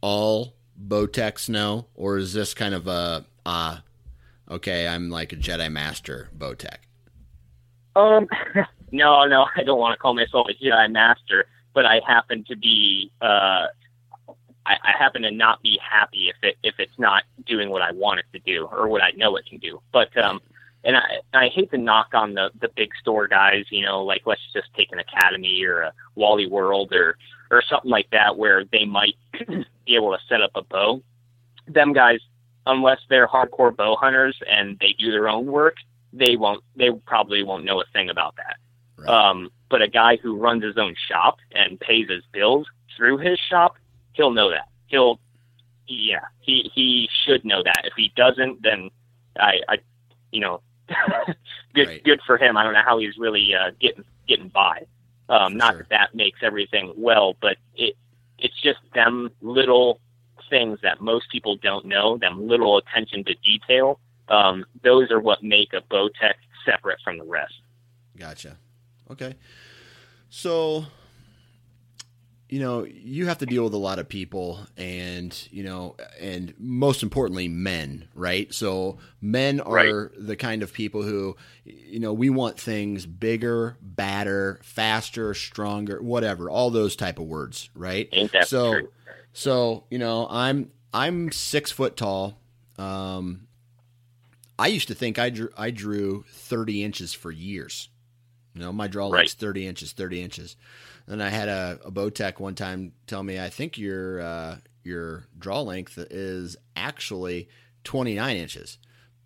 [0.00, 3.78] all Botex know, or is this kind of a uh,
[4.50, 4.86] okay?
[4.86, 6.78] I'm like a Jedi Master Bowtech.
[7.96, 8.28] Um,
[8.92, 12.56] no, no, I don't want to call myself a Jedi Master, but I happen to
[12.56, 13.10] be.
[13.20, 13.66] Uh,
[14.66, 17.92] I, I happen to not be happy if it if it's not doing what I
[17.92, 19.80] want it to do or what I know it can do.
[19.92, 20.40] But um,
[20.84, 23.64] and I I hate to knock on the the big store guys.
[23.70, 27.16] You know, like let's just take an Academy or a Wally World or
[27.50, 29.16] or something like that, where they might
[29.88, 31.02] be able to set up a bow.
[31.66, 32.20] Them guys,
[32.66, 35.76] unless they're hardcore bow hunters and they do their own work,
[36.12, 36.62] they won't.
[36.76, 38.56] They probably won't know a thing about that.
[38.96, 39.08] Right.
[39.08, 42.66] Um, but a guy who runs his own shop and pays his bills
[42.96, 43.76] through his shop,
[44.12, 44.68] he'll know that.
[44.86, 45.20] He'll,
[45.86, 47.82] yeah, he he should know that.
[47.84, 48.90] If he doesn't, then
[49.38, 49.78] I, I
[50.32, 50.60] you know,
[51.74, 52.04] good right.
[52.04, 52.56] good for him.
[52.56, 54.86] I don't know how he's really uh, getting getting by.
[55.28, 55.78] Um, not sure.
[55.80, 57.96] that that makes everything well, but it
[58.38, 60.00] it's just them little
[60.50, 63.98] things that most people don't know, them little attention to detail.
[64.28, 66.34] Um, those are what make a Bowtech
[66.64, 67.54] separate from the rest.
[68.16, 68.56] Gotcha.
[69.10, 69.34] Okay.
[70.28, 70.84] So,
[72.48, 76.54] you know, you have to deal with a lot of people and, you know, and
[76.58, 78.52] most importantly, men, right?
[78.54, 80.10] So, men are right.
[80.16, 86.48] the kind of people who, you know, we want things bigger, badder, faster, stronger, whatever,
[86.48, 88.08] all those type of words, right?
[88.12, 88.88] Ain't that so, true?
[89.34, 92.38] so, you know, I'm, I'm six foot tall.
[92.78, 93.46] Um,
[94.58, 97.90] I used to think I drew, I drew 30 inches for years.
[98.54, 99.28] You know, my draw right.
[99.30, 100.56] 30 inches, 30 inches.
[101.08, 105.24] And I had a, a Bowtech one time tell me, I think your uh, your
[105.38, 107.48] draw length is actually
[107.84, 108.78] 29 inches.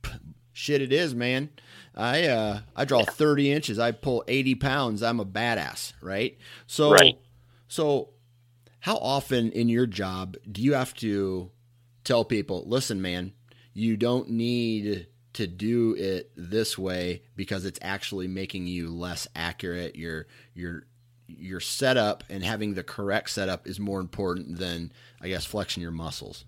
[0.52, 1.50] Shit, it is, man.
[1.96, 3.78] I uh, I draw 30 inches.
[3.78, 5.02] I pull 80 pounds.
[5.02, 6.38] I'm a badass, right?
[6.66, 7.18] So, right.
[7.68, 8.10] so
[8.80, 11.50] how often in your job do you have to
[12.04, 13.32] tell people, listen, man,
[13.72, 19.96] you don't need to do it this way because it's actually making you less accurate.
[19.96, 20.86] Your your
[21.38, 25.92] your setup and having the correct setup is more important than I guess flexing your
[25.92, 26.44] muscles.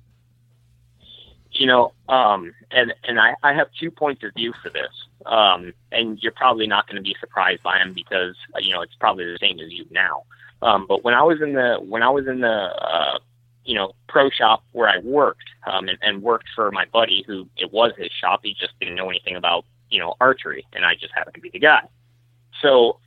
[1.53, 4.91] You know, um, and and I, I have two points of view for this,
[5.27, 8.97] um, and you're probably not going to be surprised by them because you know it's
[8.97, 10.25] probably the same as you now.
[10.63, 13.19] Um, but when I was in the when I was in the uh,
[13.65, 17.49] you know, pro shop where I worked um, and, and worked for my buddy who
[17.57, 18.41] it was his shop.
[18.43, 21.51] He just didn't know anything about, you know, archery, and I just happened to be
[21.51, 21.83] the guy.
[22.61, 22.99] So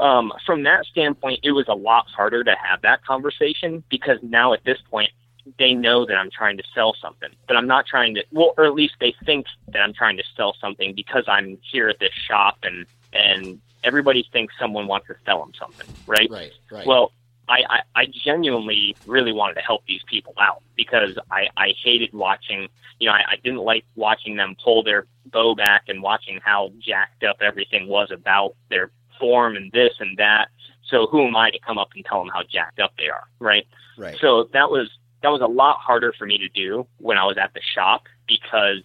[0.00, 4.54] um, from that standpoint, it was a lot harder to have that conversation because now
[4.54, 5.10] at this point,
[5.58, 8.64] they know that I'm trying to sell something, but I'm not trying to, well, or
[8.64, 12.12] at least they think that I'm trying to sell something because I'm here at this
[12.12, 16.30] shop and, and everybody thinks someone wants to sell them something, right?
[16.30, 16.86] Right, right.
[16.86, 17.12] Well,
[17.48, 22.12] I, I, I genuinely really wanted to help these people out because I, I hated
[22.12, 22.68] watching,
[23.00, 26.70] you know, I, I didn't like watching them pull their bow back and watching how
[26.78, 28.90] jacked up everything was about their
[29.20, 30.48] form and this and that.
[30.88, 33.28] So who am I to come up and tell them how jacked up they are,
[33.38, 33.66] right?
[33.96, 34.18] Right.
[34.20, 34.90] So that was
[35.22, 38.04] that was a lot harder for me to do when I was at the shop
[38.26, 38.82] because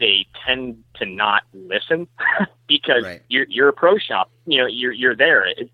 [0.00, 2.08] they tend to not listen
[2.66, 3.22] because right.
[3.28, 4.30] you're you're a pro shop.
[4.46, 5.46] You know, you're you're there.
[5.46, 5.70] It,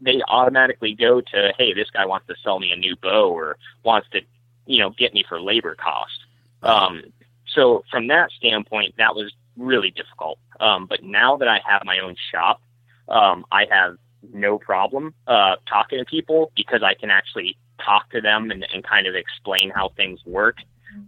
[0.00, 3.56] they automatically go to, hey, this guy wants to sell me a new bow or
[3.84, 4.20] wants to,
[4.66, 6.18] you know, get me for labor cost.
[6.62, 7.02] Um,
[7.46, 10.38] so from that standpoint, that was really difficult.
[10.60, 12.60] Um, but now that I have my own shop,
[13.08, 13.96] um, I have
[14.32, 18.84] no problem uh, talking to people because I can actually talk to them and, and
[18.84, 20.56] kind of explain how things work.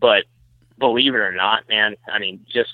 [0.00, 0.24] But
[0.78, 2.70] believe it or not, man, I mean, just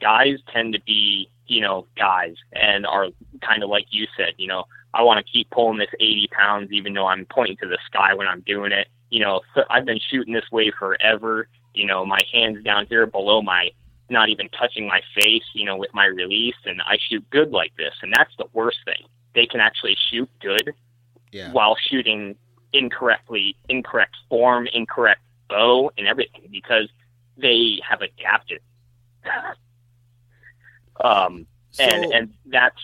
[0.00, 3.08] guys tend to be, you know, guys and are
[3.42, 6.72] kind of like you said, you know, I want to keep pulling this 80 pounds,
[6.72, 8.88] even though I'm pointing to the sky when I'm doing it.
[9.10, 11.48] You know, so I've been shooting this way forever.
[11.74, 13.70] You know, my hands down here below my,
[14.10, 17.72] not even touching my face, you know, with my release, and I shoot good like
[17.76, 17.94] this.
[18.02, 19.06] And that's the worst thing.
[19.34, 20.72] They can actually shoot good
[21.32, 21.52] yeah.
[21.52, 22.36] while shooting
[22.72, 26.88] incorrectly, incorrect form, incorrect bow, and everything because
[27.36, 28.60] they have adapted.
[31.04, 32.80] um, so, and and that's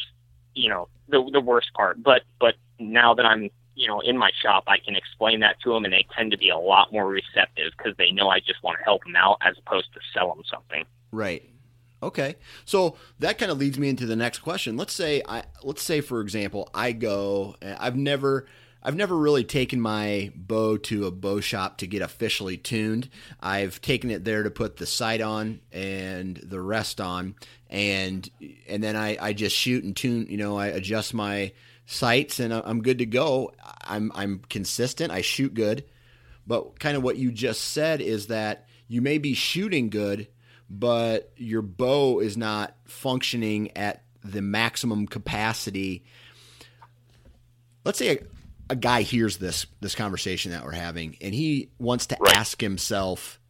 [0.54, 2.02] you know the the worst part.
[2.02, 5.72] But but now that I'm you know in my shop, I can explain that to
[5.72, 8.62] them, and they tend to be a lot more receptive because they know I just
[8.62, 10.84] want to help them out as opposed to sell them something.
[11.10, 11.48] Right.
[12.02, 12.36] Okay.
[12.64, 14.76] So that kind of leads me into the next question.
[14.76, 18.46] Let's say I let's say for example, I go I've never
[18.86, 23.08] I've never really taken my bow to a bow shop to get officially tuned.
[23.40, 27.34] I've taken it there to put the sight on and the rest on,
[27.68, 28.30] and
[28.68, 30.28] and then I, I just shoot and tune.
[30.30, 31.50] You know, I adjust my
[31.86, 33.52] sights and I'm good to go.
[33.82, 35.10] I'm I'm consistent.
[35.10, 35.84] I shoot good,
[36.46, 40.28] but kind of what you just said is that you may be shooting good,
[40.68, 46.04] but your bow is not functioning at the maximum capacity
[47.84, 48.18] let's say a,
[48.70, 52.36] a guy hears this this conversation that we're having and he wants to Right.
[52.36, 53.40] ask himself,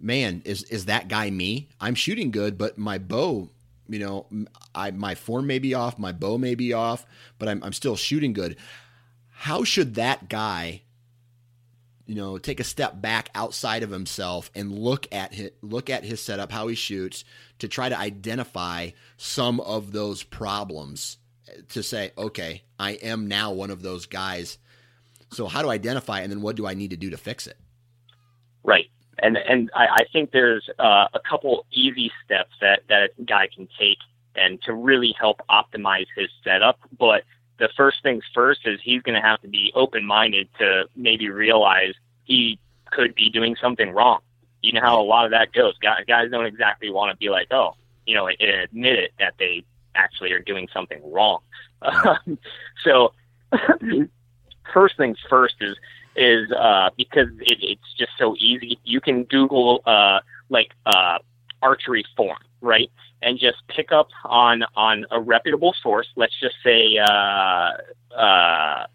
[0.00, 1.68] "Man, is is that guy me?
[1.80, 3.50] I'm shooting good, but my bow,
[3.88, 4.26] you know,
[4.74, 7.06] I my form may be off, my bow may be off,
[7.38, 8.56] but I'm I'm still shooting good."
[9.38, 10.82] How should that guy
[12.06, 16.04] you know, take a step back outside of himself and look at his, look at
[16.04, 17.24] his setup, how he shoots,
[17.58, 21.18] to try to identify some of those problems.
[21.70, 24.58] To say, okay, I am now one of those guys.
[25.30, 27.46] So how do I identify, and then what do I need to do to fix
[27.46, 27.56] it?
[28.64, 28.86] Right.
[29.18, 33.48] And and I, I think there's uh, a couple easy steps that that a guy
[33.54, 33.98] can take
[34.34, 36.78] and to really help optimize his setup.
[36.98, 37.22] But
[37.58, 41.28] the first things first is he's going to have to be open minded to maybe
[41.28, 41.94] realize
[42.24, 42.58] he
[42.90, 44.20] could be doing something wrong.
[44.62, 45.74] You know how a lot of that goes.
[45.78, 47.74] Guys, don't exactly want to be like, oh,
[48.06, 51.40] you know, admit it that they actually are doing something wrong.
[52.82, 53.12] so
[54.72, 55.76] first things first is
[56.16, 58.78] is uh, because it, it's just so easy.
[58.84, 61.18] You can Google uh, like uh,
[61.62, 62.90] archery form, right,
[63.24, 66.06] and just pick up on on a reputable source.
[66.14, 67.70] Let's just say, uh,
[68.14, 68.86] uh,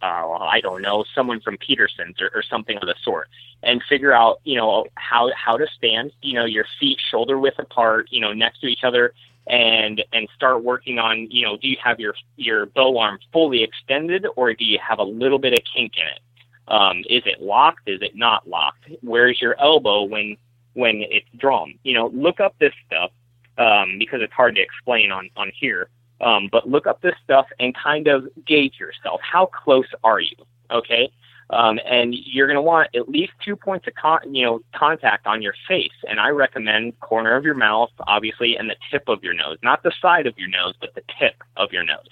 [0.00, 3.28] uh, I don't know, someone from Peterson's or, or something of the sort,
[3.62, 6.12] and figure out, you know, how how to stand.
[6.22, 9.12] You know, your feet shoulder width apart, you know, next to each other,
[9.46, 13.62] and and start working on you know do you have your your bow arm fully
[13.62, 16.20] extended or do you have a little bit of kink in it
[16.68, 20.36] um, is it locked is it not locked where's your elbow when
[20.72, 23.10] when it's drawn you know look up this stuff
[23.58, 25.88] um, because it's hard to explain on on here.
[26.20, 29.20] Um, but look up this stuff and kind of gauge yourself.
[29.22, 30.36] How close are you?
[30.70, 31.10] Okay?
[31.50, 35.26] Um, and you're going to want at least two points of con- you know contact
[35.26, 35.92] on your face.
[36.08, 39.82] And I recommend corner of your mouth, obviously, and the tip of your nose, not
[39.82, 42.08] the side of your nose, but the tip of your nose,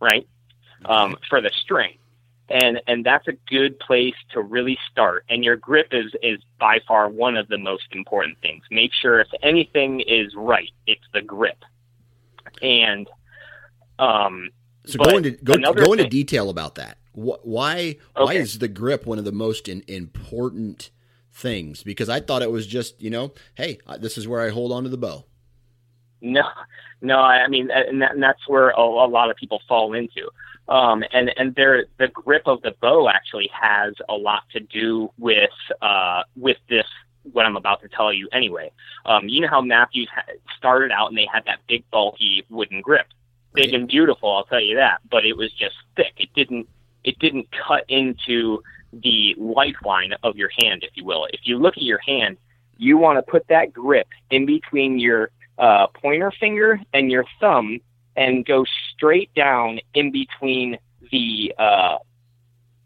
[0.00, 0.26] right?
[0.84, 1.94] Um, for the string,
[2.52, 5.24] and and that's a good place to really start.
[5.28, 8.62] And your grip is is by far one of the most important things.
[8.70, 11.64] Make sure if anything is right, it's the grip.
[12.60, 13.08] And
[13.98, 14.50] um,
[14.84, 16.98] So go into go, go into thing- detail about that.
[17.12, 18.38] Why why Okay.
[18.38, 20.90] is the grip one of the most in, important
[21.32, 21.82] things?
[21.82, 24.84] Because I thought it was just you know, hey, this is where I hold on
[24.84, 25.24] to the bow.
[26.20, 26.42] No,
[27.00, 27.16] no.
[27.18, 30.30] I mean, and, that, and that's where a, a lot of people fall into.
[30.72, 35.10] Um, and and there, the grip of the bow actually has a lot to do
[35.18, 35.50] with
[35.82, 36.86] uh, with this.
[37.30, 38.72] What I'm about to tell you, anyway.
[39.04, 42.80] Um, you know how Mathews ha- started out, and they had that big, bulky wooden
[42.80, 43.06] grip,
[43.52, 43.74] big Right.
[43.74, 44.34] and beautiful.
[44.34, 45.00] I'll tell you that.
[45.10, 46.14] But it was just thick.
[46.16, 46.66] It didn't.
[47.04, 48.62] It didn't cut into
[48.94, 51.26] the lifeline of your hand, if you will.
[51.34, 52.38] If you look at your hand,
[52.78, 57.78] you want to put that grip in between your uh, pointer finger and your thumb
[58.16, 60.78] and go straight down in between
[61.10, 61.98] the uh,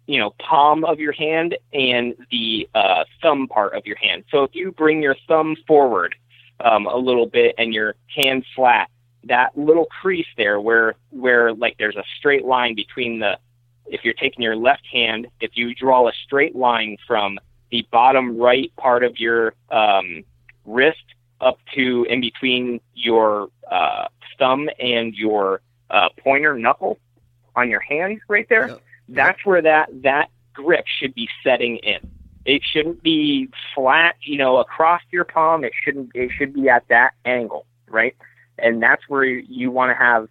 [0.07, 4.25] you know palm of your hand and the uh, thumb part of your hand.
[4.31, 6.15] So if you bring your thumb forward
[6.61, 8.89] um, a little bit and your hand flat,
[9.25, 13.39] that little crease there where where like there's a straight line between the
[13.87, 17.39] if you're taking your left hand, if you draw a straight line from
[17.71, 20.25] the bottom right part of your um,
[20.65, 21.05] wrist
[21.41, 24.07] up to in between your uh,
[24.39, 25.61] thumb and your
[25.91, 26.99] uh, pointer knuckle
[27.55, 28.69] on your hand right there.
[28.69, 28.83] Yep.
[29.09, 32.11] That's where that that grip should be setting in.
[32.45, 35.65] It shouldn't be flat, you know, across your palm.
[35.65, 36.11] It shouldn't.
[36.15, 38.17] It should be at that angle, right?
[38.59, 40.29] And that's where you want to have,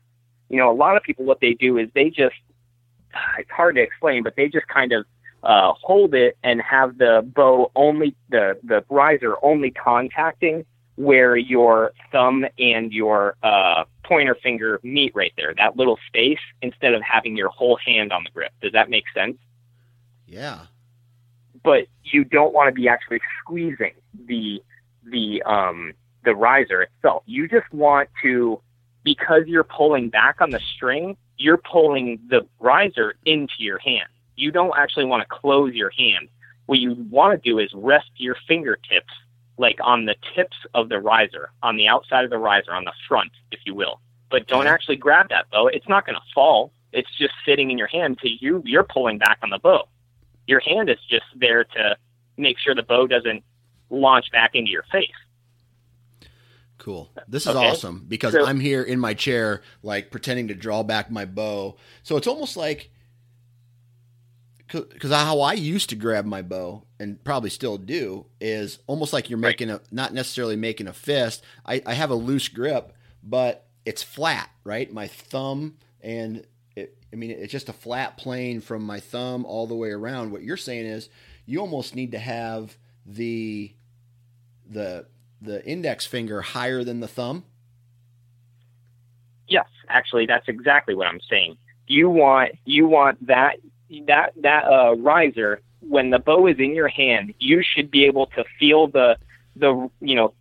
[0.49, 1.25] you know, a lot of people.
[1.25, 2.35] What they do is they just.
[3.37, 5.05] It's hard to explain, but they just kind of
[5.43, 10.65] uh, hold it and have the bow only the the riser only contacting
[10.95, 16.93] where your thumb and your uh, pointer finger meet right there, that little space, instead
[16.93, 18.51] of having your whole hand on the grip.
[18.61, 19.37] Does that make sense?
[20.27, 20.67] Yeah.
[21.63, 23.93] But you don't want to be actually squeezing
[24.25, 24.61] the
[25.03, 25.93] the um,
[26.23, 27.23] the riser itself.
[27.25, 28.61] You just want to,
[29.03, 34.07] because you're pulling back on the string, you're pulling the riser into your hand.
[34.35, 36.29] You don't actually want to close your hand.
[36.65, 39.13] What you want to do is rest your fingertips
[39.57, 42.93] like on the tips of the riser, on the outside of the riser, on the
[43.07, 43.99] front, if you will.
[44.29, 44.67] But don't mm-hmm.
[44.73, 45.67] actually grab that bow.
[45.67, 46.71] It's not going to fall.
[46.91, 49.87] It's just sitting in your hand because you you're pulling back on the bow.
[50.47, 51.97] Your hand is just there to
[52.37, 53.43] make sure the bow doesn't
[53.89, 55.09] launch back into your face.
[56.77, 57.09] Cool.
[57.27, 57.67] This is Okay.
[57.69, 61.77] awesome because So- I'm here in my chair, like pretending to draw back my bow.
[62.03, 62.91] So it's almost like
[64.67, 69.29] because how I used to grab my bow and probably still do is almost like
[69.29, 69.49] you're Right.
[69.51, 71.43] making a not necessarily making a fist.
[71.65, 72.93] I, I have a loose grip,
[73.23, 74.91] but it's flat, right?
[74.91, 76.45] My thumb and
[76.75, 80.31] it, I mean, it's just a flat plane from my thumb all the way around.
[80.31, 81.09] What you're saying is
[81.45, 83.73] you almost need to have the
[84.67, 85.05] the
[85.41, 87.43] the index finger higher than the thumb.
[89.47, 91.57] Yes, actually, that's exactly what I'm saying.
[91.87, 93.57] You want you want that
[94.07, 97.33] that that uh, riser when the bow is in your hand.
[97.39, 99.17] You should be able to feel the
[99.55, 100.33] the you know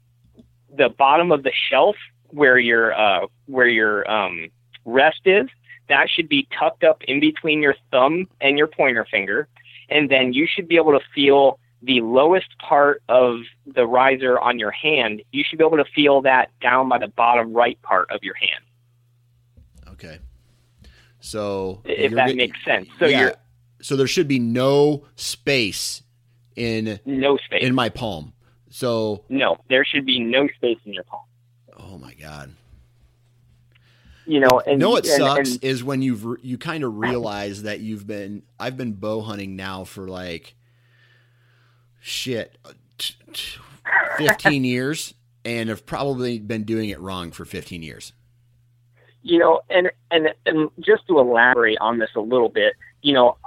[0.76, 1.96] the bottom of the shelf
[2.28, 4.48] where your uh, where your um,
[4.84, 5.46] rest is.
[5.88, 9.48] That should be tucked up in between your thumb and your pointer finger,
[9.88, 14.58] and then you should be able to feel the lowest part of the riser on
[14.58, 15.22] your hand.
[15.32, 18.34] You should be able to feel that down by the bottom right part of your
[18.34, 18.64] hand.
[19.90, 20.18] Okay.
[21.20, 22.88] So if that makes sense.
[22.98, 23.34] So yeah, you're
[23.84, 26.02] so there should be no space
[26.56, 28.32] in no space in my palm.
[28.70, 31.24] So no, there should be no space in your palm.
[31.78, 32.54] Oh my god.
[34.24, 37.64] You know, and know what and, sucks and, is when you've you kind of realize
[37.64, 40.54] that you've been I've been bow hunting now for like
[42.00, 42.56] shit
[42.96, 43.58] t- t-
[44.16, 45.12] 15 years
[45.44, 48.14] and have probably been doing it wrong for 15 years
[49.26, 53.38] you know, and, and and just to elaborate on this a little bit, you know,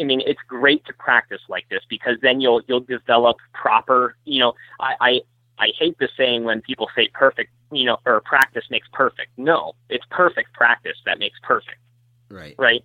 [0.00, 4.16] I mean, it's great to practice like this because then you'll you'll develop proper.
[4.24, 5.20] You know, I I,
[5.58, 9.30] I hate the saying when people say perfect, you know, or practice makes perfect.
[9.36, 11.78] No, it's perfect practice that makes perfect.
[12.30, 12.54] Right.
[12.58, 12.84] Right.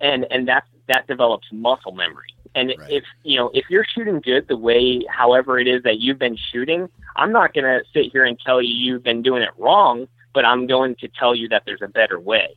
[0.00, 2.34] And and that that develops muscle memory.
[2.54, 2.90] And right.
[2.90, 6.36] if you know if you're shooting good the way, however it is that you've been
[6.52, 10.08] shooting, I'm not going to sit here and tell you you've been doing it wrong
[10.36, 12.54] but I'm going to tell you that there's a better way.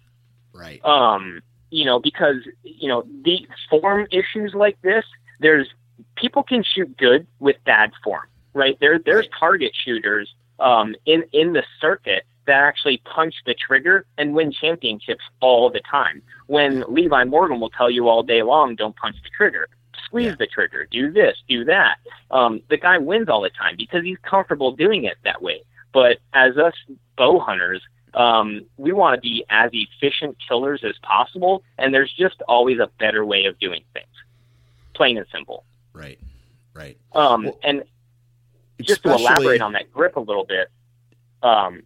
[0.53, 0.83] Right.
[0.83, 1.41] Um,
[1.71, 5.05] you know, because you know the form issues like this,
[5.39, 5.67] there's
[6.15, 8.77] people can shoot good with bad form, right?
[8.79, 14.33] There, there's target shooters um, in in the circuit that actually punch the trigger and
[14.33, 16.21] win championships all the time.
[16.47, 19.67] When Levi Morgan will tell you all day long, don't punch the trigger,
[20.05, 21.97] squeeze the trigger, do this, do that.
[22.31, 25.61] Um, the guy wins all the time because he's comfortable doing it that way.
[25.93, 26.73] But as us
[27.17, 27.81] bow hunters,
[28.13, 32.89] um, we want to be as efficient killers as possible, and there's just always a
[32.99, 34.07] better way of doing things,
[34.93, 35.63] plain and simple.
[35.93, 36.19] Right,
[36.73, 36.97] right.
[37.13, 37.83] Um, well, and
[38.81, 40.69] just to elaborate on that grip a little bit,
[41.43, 41.83] um,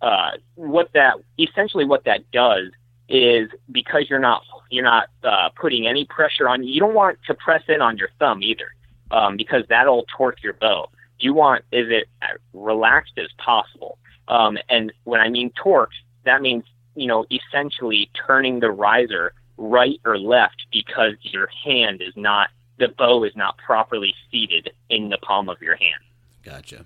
[0.00, 2.70] uh, what that essentially what that does
[3.08, 6.80] is because you're not you're not uh, putting any pressure on you.
[6.80, 8.74] Don't want to press in on your thumb either,
[9.10, 10.88] um, because that'll torque your bow
[11.22, 12.08] you want is it
[12.52, 13.98] relaxed as possible.
[14.28, 15.92] Um, and when I mean torque,
[16.24, 16.64] that means
[16.94, 22.88] you know essentially turning the riser right or left because your hand is not the
[22.88, 26.02] bow is not properly seated in the palm of your hand.
[26.42, 26.84] Gotcha.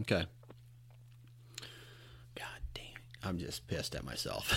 [0.00, 0.26] Okay.
[2.36, 2.84] God damn,
[3.24, 4.48] I'm just pissed at myself.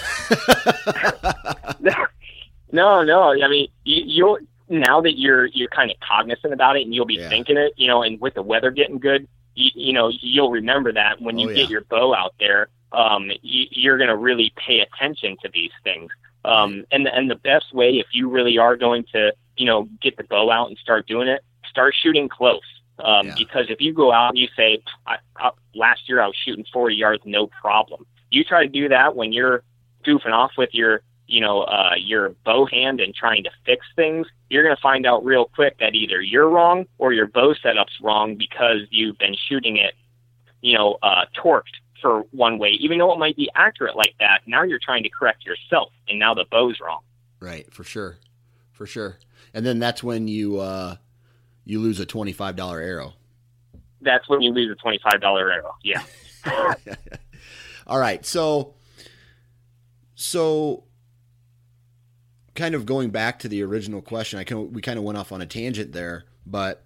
[2.71, 3.33] no, no.
[3.43, 4.37] I mean, you, you'll
[4.69, 7.29] now that you're you're kind of cognizant about it and you'll be yeah.
[7.29, 10.93] thinking it, you know, and with the weather getting good, you, you know, you'll remember
[10.93, 11.57] that when you oh, yeah.
[11.57, 15.71] get your bow out there, um, you, you're going to really pay attention to these
[15.83, 16.11] things.
[16.43, 20.17] Um, and and the best way, if you really are going to, you know, get
[20.17, 22.61] the bow out and start doing it, start shooting close.
[22.99, 23.35] Um, yeah.
[23.37, 26.65] Because if you go out and you say, I, I, last year I was shooting
[26.71, 28.05] 40 yards, no problem.
[28.29, 29.63] You try to do that when you're
[30.05, 31.01] goofing off with your
[31.31, 35.05] you know, uh, your bow hand and trying to fix things, you're going to find
[35.05, 39.33] out real quick that either you're wrong or your bow setup's wrong because you've been
[39.47, 39.93] shooting it,
[40.59, 44.41] you know, uh, torqued for one way, even though it might be accurate like that.
[44.45, 46.99] Now you're trying to correct yourself, and now the bow's wrong.
[47.39, 48.17] Right, for sure,
[48.73, 49.17] for sure.
[49.53, 50.97] And then that's when you uh,
[51.63, 53.13] you lose a twenty five dollar arrow.
[54.01, 55.75] That's when you lose a twenty five dollar arrow.
[55.81, 56.03] Yeah.
[57.87, 58.73] All right, so
[60.15, 60.83] so
[62.61, 65.31] kind of going back to the original question, I can we kind of went off
[65.31, 66.83] on a tangent there, but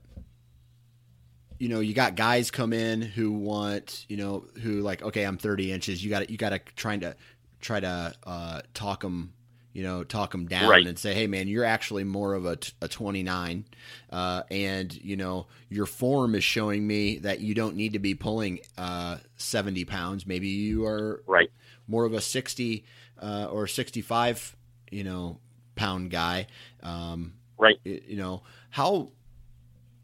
[1.59, 5.38] you know, you got guys come in who want, you know, who like, okay, I'm
[5.38, 6.01] 30 inches.
[6.01, 7.17] You got to, you got to trying to
[7.59, 9.34] try to uh, talk them,
[9.73, 10.88] you know, talk them down right.
[10.88, 13.65] and say, hey, man, you're actually more of a, a 29,
[14.11, 18.15] uh, and you know, your form is showing me that you don't need to be
[18.15, 20.26] pulling uh, 70 pounds.
[20.26, 21.51] Maybe you are right
[21.86, 22.86] more of a 60
[23.21, 24.55] uh, or 65,
[24.89, 25.39] you know,
[25.76, 26.47] pound guy.
[26.84, 27.78] Um, right.
[27.84, 29.11] You know how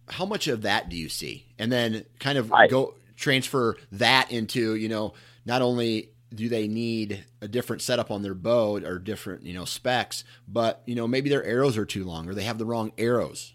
[0.07, 4.31] how much of that do you see, and then kind of I, go transfer that
[4.31, 5.13] into you know
[5.45, 9.65] not only do they need a different setup on their bow or different you know
[9.65, 12.91] specs, but you know maybe their arrows are too long or they have the wrong
[12.97, 13.53] arrows.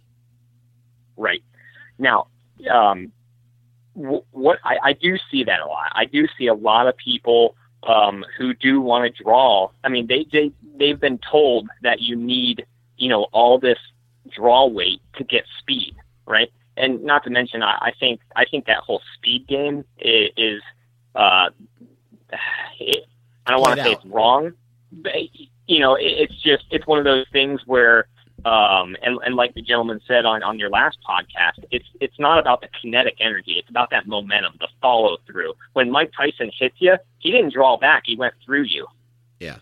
[1.16, 1.42] Right.
[1.98, 2.26] Now,
[2.70, 3.12] um,
[3.94, 5.90] what I, I do see that a lot.
[5.92, 9.70] I do see a lot of people um, who do want to draw.
[9.84, 12.66] I mean, they they they've been told that you need
[12.96, 13.78] you know all this
[14.30, 15.94] draw weight to get speed,
[16.26, 16.50] right?
[16.76, 20.62] And not to mention, I, I think I think that whole speed game is, is
[21.14, 21.50] uh,
[22.80, 23.04] it,
[23.46, 24.52] I don't want to say it's wrong,
[24.92, 25.14] but
[25.66, 28.08] you know, it, it's just it's one of those things where
[28.46, 32.38] um, and, and like the gentleman said on, on your last podcast, it's it's not
[32.38, 33.56] about the kinetic energy.
[33.58, 35.54] It's about that momentum, the follow through.
[35.72, 38.04] When Mike Tyson hits you, he didn't draw back.
[38.06, 38.86] He went through you.
[39.40, 39.58] Yeah.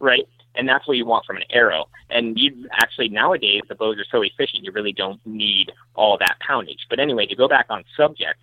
[0.00, 0.28] Right.
[0.54, 1.86] And that's what you want from an arrow.
[2.10, 6.36] And you actually nowadays the bows are so efficient, you really don't need all that
[6.46, 6.86] poundage.
[6.90, 8.38] But anyway, to go back on subject,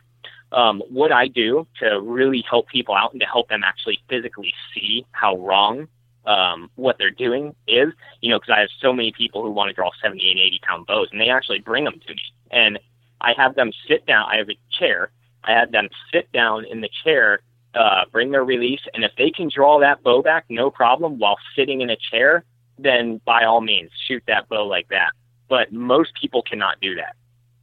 [0.53, 4.55] um, what I do to really help people out and to help them actually physically
[4.73, 5.87] see how wrong
[6.29, 9.69] um, what they're doing is, you know, because I have so many people who want
[9.69, 12.21] to draw 70 and 80 pound bows, and they actually bring them to me.
[12.51, 12.79] And
[13.19, 14.29] I have them sit down.
[14.31, 15.09] I have a chair.
[15.43, 17.39] I have them sit down in the chair,
[17.73, 21.37] uh, bring their release, and if they can draw that bow back, no problem, while
[21.55, 22.43] sitting in a chair,
[22.77, 25.11] then by all means, shoot that bow like that.
[25.47, 27.15] But most people cannot do that.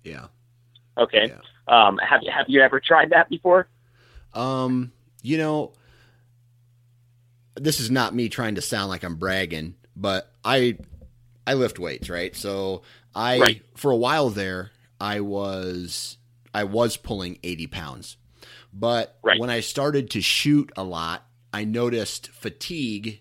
[0.02, 0.26] Yeah.
[0.98, 1.28] Okay.
[1.28, 1.40] Yeah.
[1.68, 3.68] Um, have you have you ever tried that before?
[4.34, 4.92] Um,
[5.22, 5.72] you know,
[7.56, 10.78] this is not me trying to sound like I'm bragging, but I
[11.46, 12.34] I lift weights, right?
[12.36, 12.82] So
[13.14, 13.62] I right.
[13.74, 16.18] for a while there I was
[16.54, 18.16] I was pulling 80 pounds.
[18.72, 19.40] But right.
[19.40, 23.20] when I started to shoot a lot, I noticed fatigue,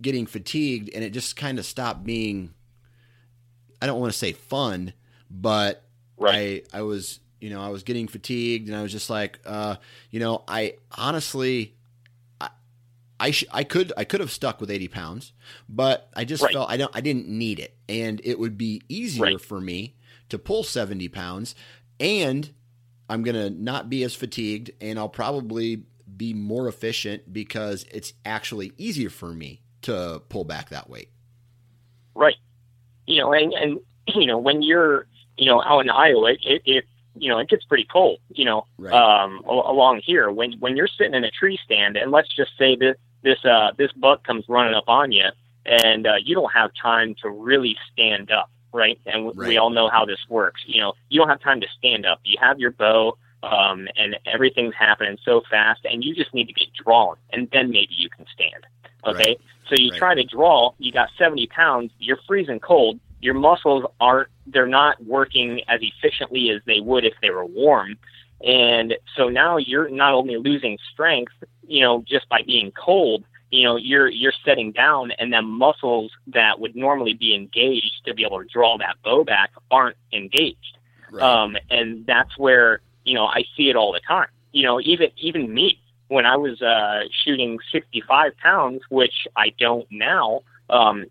[0.00, 2.54] getting fatigued, and it just kind of stopped being
[3.80, 4.92] I don't want to say fun,
[5.30, 5.84] but
[6.16, 6.66] right.
[6.72, 9.76] I I was you know I was getting fatigued, and I was just like, uh,
[10.10, 11.74] you know, I honestly
[13.20, 15.32] I sh- I could I could have stuck with 80 pounds,
[15.68, 16.52] but I just right.
[16.52, 19.40] felt I don't I didn't need it, and it would be easier right.
[19.40, 19.96] for me
[20.28, 21.54] to pull 70 pounds,
[21.98, 22.50] and
[23.08, 25.84] I'm gonna not be as fatigued, and I'll probably
[26.16, 31.10] be more efficient because it's actually easier for me to pull back that weight.
[32.14, 32.36] Right.
[33.06, 33.80] You know, and and
[34.14, 35.06] you know when you're
[35.36, 36.84] you know out in Iowa, it, it
[37.20, 38.92] you know, it gets pretty cold, you know, right.
[38.92, 42.76] um, along here when, when you're sitting in a tree stand and let's just say
[42.76, 45.26] that this uh, this buck comes running up on you,
[45.66, 48.98] and uh, you don't have time to really stand up, right?
[49.06, 49.48] And w- right.
[49.48, 50.62] we all know how this works.
[50.66, 52.20] You know, you don't have time to stand up.
[52.24, 56.52] You have your bow, um, and everything's happening so fast, and you just need to
[56.52, 58.66] get drawn, and then maybe you can stand.
[59.06, 59.40] Okay, right.
[59.68, 59.98] so you right.
[59.98, 60.72] try to draw.
[60.78, 61.92] You got 70 pounds.
[61.98, 62.98] You're freezing cold.
[63.20, 64.28] Your muscles aren't.
[64.46, 67.96] They're not working as efficiently as they would if they were warm.
[68.44, 71.32] And so now you're not only losing strength,
[71.66, 76.12] you know, just by being cold, you know, you're you're setting down and then muscles
[76.28, 80.76] that would normally be engaged to be able to draw that bow back aren't engaged.
[81.10, 81.22] Right.
[81.22, 84.28] Um, and that's where, you know, I see it all the time.
[84.52, 89.86] You know, even even me, when I was uh, shooting 65 pounds, which I don't
[89.90, 91.06] now, um,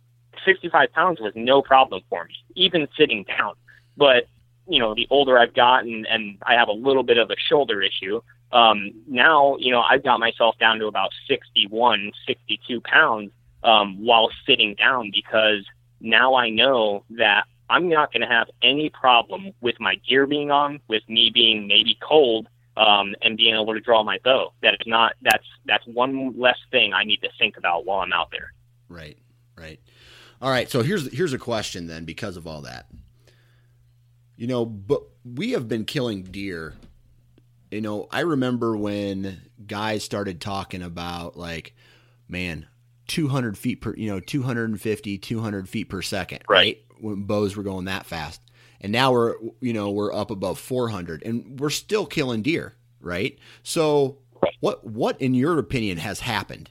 [0.45, 3.53] 65 pounds was no problem for me, even sitting down.
[3.95, 4.28] But
[4.68, 7.82] you know, the older I've gotten and I have a little bit of a shoulder
[7.82, 13.32] issue, um, now, you know, I've got myself down to about 61, 62 pounds
[13.63, 15.65] um, while sitting down because
[15.99, 20.51] now I know that I'm not going to have any problem with my gear being
[20.51, 22.47] on, with me being maybe cold,
[22.78, 24.53] um, and being able to draw my bow.
[24.61, 28.13] That is not that's that's one less thing I need to think about while I'm
[28.13, 28.53] out there.
[28.88, 29.18] Right,
[29.57, 29.80] right.
[30.41, 30.70] All right.
[30.70, 32.86] So here's here's a question then because of all that.
[34.38, 36.75] You know, but we have been killing deer.
[37.71, 41.75] You know, I remember when guys started talking about like,
[42.29, 42.67] man,
[43.07, 46.57] 200 feet per, you know, 250, 200 feet per second, right?
[46.57, 47.01] right?
[47.01, 48.41] When bows were going that fast.
[48.79, 53.38] And now we're, you know, we're up above 400 and we're still killing deer, right?
[53.63, 54.19] So
[54.59, 56.69] what, what in your opinion has happened?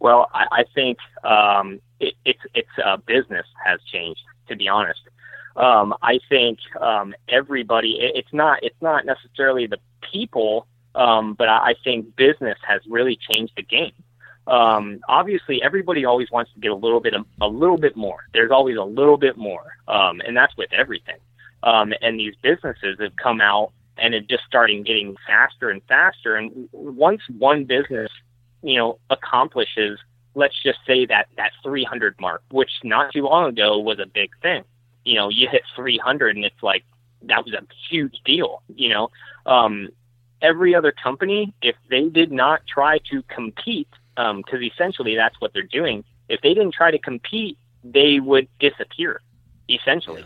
[0.00, 5.00] Well, I, I think um, it, it's it's uh, business has changed to be honest.
[5.56, 7.98] Um, I think um, everybody.
[8.00, 8.58] It, it's not.
[8.62, 9.78] It's not necessarily the
[10.12, 13.92] people, um, but I, I think business has really changed the game.
[14.46, 18.24] Um, obviously, everybody always wants to get a little bit, of, a little bit more.
[18.32, 21.18] There's always a little bit more, um, and that's with everything.
[21.62, 26.36] Um, and these businesses have come out and it just starting getting faster and faster.
[26.36, 28.10] And once one business,
[28.62, 29.98] you know, accomplishes
[30.34, 34.30] let's just say that that 300 mark, which not too long ago was a big
[34.42, 34.64] thing.
[35.04, 36.84] You know, you hit 300 and it's like
[37.22, 38.62] that was a huge deal.
[38.74, 39.10] You know,
[39.46, 39.88] um,
[40.42, 45.52] every other company, if they did not try to compete, because um, essentially that's what
[45.52, 46.04] they're doing.
[46.28, 49.20] If they didn't try to compete, they would disappear,
[49.68, 50.24] essentially.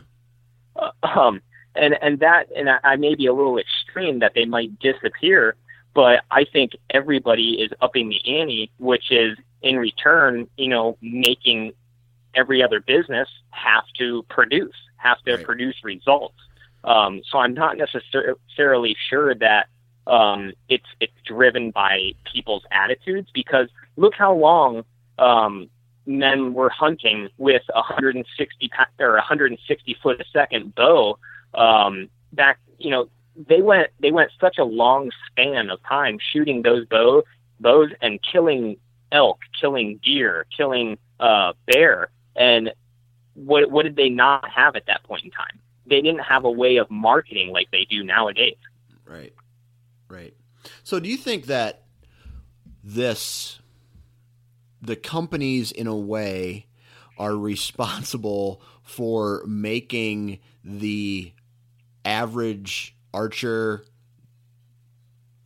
[0.77, 0.91] Yeah.
[1.03, 1.41] Uh, um,
[1.77, 5.57] and and that and I, I may be a little extreme that they might disappear,
[5.95, 11.73] but I think everybody is upping the ante, which is in return, you know, making
[12.35, 15.45] every other business have to produce, have to right.
[15.45, 16.37] produce results.
[16.85, 19.69] Um, so I'm not necessarily sure that
[20.07, 24.85] um, it's it's driven by people's attitudes because look how long
[25.19, 25.71] um,
[26.05, 28.71] men were hunting with a 160
[29.01, 31.19] or 160 foot a second bow
[31.55, 32.59] um, back.
[32.77, 33.09] You know,
[33.49, 37.23] they went they went such a long span of time shooting those bow
[37.61, 38.77] bows and killing
[39.13, 42.73] elk, killing deer, killing uh, bear, and
[43.35, 45.59] what what did they not have at that point in time?
[45.87, 48.57] They didn't have a way of marketing like they do nowadays.
[49.07, 49.35] Right,
[50.09, 50.35] right.
[50.83, 51.83] So, do you think that
[52.83, 53.59] this
[54.81, 56.67] the companies in a way
[57.19, 61.33] are responsible for making the
[62.05, 63.85] average archer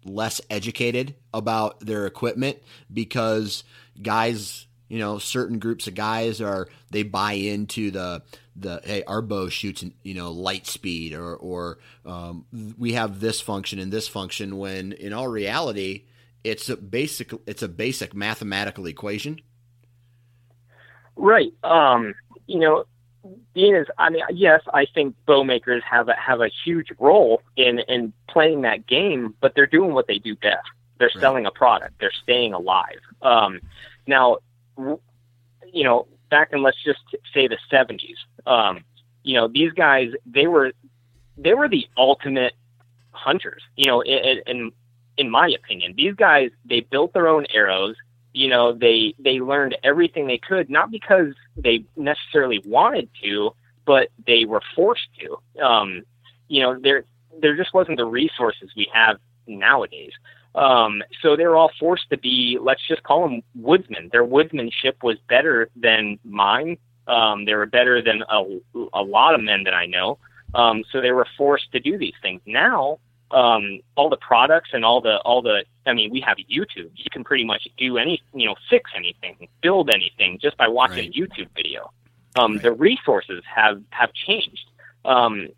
[0.05, 2.59] less educated about their equipment
[2.93, 3.65] because
[4.01, 8.23] guys you know certain groups of guys are they buy into the
[8.57, 12.45] the hey our bow shoots you know light speed or or um,
[12.79, 16.05] we have this function and this function when in all reality
[16.45, 19.41] it's a basic it's a basic mathematical equation.
[21.17, 21.53] Right.
[21.63, 22.15] Um
[22.47, 22.85] you know
[23.55, 27.43] being as I mean, yes, I think bow makers have a, have a huge role
[27.57, 30.69] in in playing that game, but they're doing what they do best.
[30.99, 31.21] They're right.
[31.21, 31.95] selling a product.
[32.01, 33.01] They're staying alive.
[33.23, 33.61] Um,
[34.07, 34.39] now,
[34.77, 37.01] you know, back in let's just
[37.33, 38.17] say the '70s,
[38.47, 38.85] um,
[39.23, 40.73] you know, these guys they were
[41.37, 42.55] they were the ultimate
[43.11, 43.63] hunters.
[43.77, 44.73] You know, in, in
[45.17, 47.97] in my opinion, these guys they built their own arrows
[48.39, 53.51] you know they they learned everything they could not because they necessarily wanted to
[53.85, 55.63] but they were forced to.
[55.63, 56.03] Um
[56.47, 57.03] you know there
[57.43, 59.17] there just wasn't the resources we have
[59.49, 60.13] nowadays.
[60.55, 64.09] Um so they were all forced to be let's just call them woodsmen.
[64.13, 66.79] Their woodsmanship was better than mine.
[67.09, 68.41] Um they were better than a,
[68.93, 70.19] a lot of men that i know.
[70.55, 72.41] Um so they were forced to do these things.
[72.47, 73.01] Now
[73.31, 76.91] um, all the products and all the all the I mean, we have YouTube.
[76.95, 81.11] You can pretty much do any you know fix anything, build anything just by watching
[81.11, 81.15] right.
[81.15, 81.91] a YouTube video.
[82.39, 82.63] Um, right.
[82.63, 84.71] The resources have have changed.
[85.05, 85.49] Um,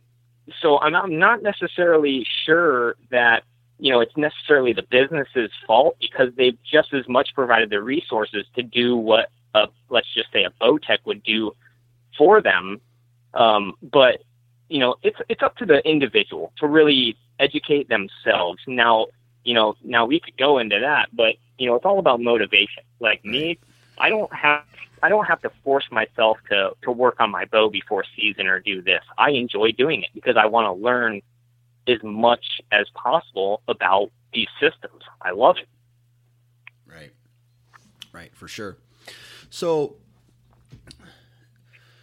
[0.60, 3.44] so I'm not, I'm not necessarily sure that
[3.78, 8.46] you know it's necessarily the business's fault because they've just as much provided the resources
[8.56, 11.52] to do what a let's just say a bow tech would do
[12.16, 12.80] for them.
[13.34, 14.22] Um, but
[14.70, 18.60] you know, it's it's up to the individual to really educate themselves.
[18.66, 19.08] Now,
[19.44, 22.84] you know, now we could go into that, but you know, it's all about motivation.
[23.00, 23.58] Like me,
[23.98, 24.62] I don't have
[25.02, 28.60] I don't have to force myself to to work on my bow before season or
[28.60, 29.02] do this.
[29.18, 31.20] I enjoy doing it because I want to learn
[31.88, 35.02] as much as possible about these systems.
[35.20, 35.68] I love it.
[36.86, 37.12] Right.
[38.12, 38.76] Right, for sure.
[39.50, 39.96] So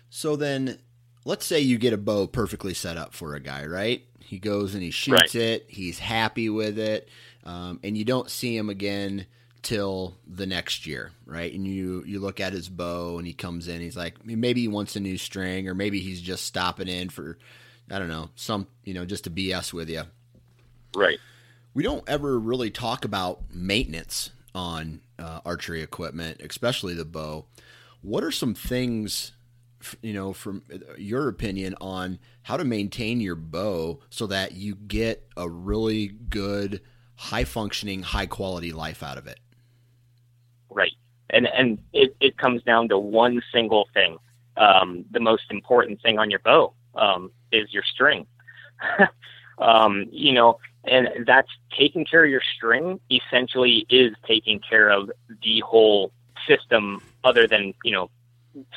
[0.10, 0.80] so then
[1.27, 4.01] let's say you get a bow perfectly set up for a guy, right?
[4.19, 5.43] He goes and he shoots right.
[5.43, 5.65] it.
[5.67, 7.09] He's happy with it,
[7.43, 9.25] um, and you don't see him again
[9.61, 11.53] till the next year, right?
[11.53, 13.81] And you you look at his bow, and he comes in.
[13.81, 17.37] He's like, maybe he wants a new string, or maybe he's just stopping in for,
[17.91, 20.03] I don't know, some you know, just to BS with you.
[20.95, 21.19] Right.
[21.73, 27.45] We don't ever really talk about maintenance on uh, archery equipment, especially the bow.
[28.01, 29.33] What are some things
[30.01, 30.63] you know, from
[30.97, 36.81] your opinion on how to maintain your bow so that you get a really good,
[37.15, 39.39] high functioning, high quality life out of it.
[40.69, 40.93] Right.
[41.29, 44.17] And, and it, it comes down to one single thing.
[44.55, 48.25] Um, the most important thing on your bow um, is your string.
[49.59, 55.11] um, you know, and that's taking care of your string essentially is taking care of
[55.43, 56.11] the whole
[56.47, 58.09] system other than, you know,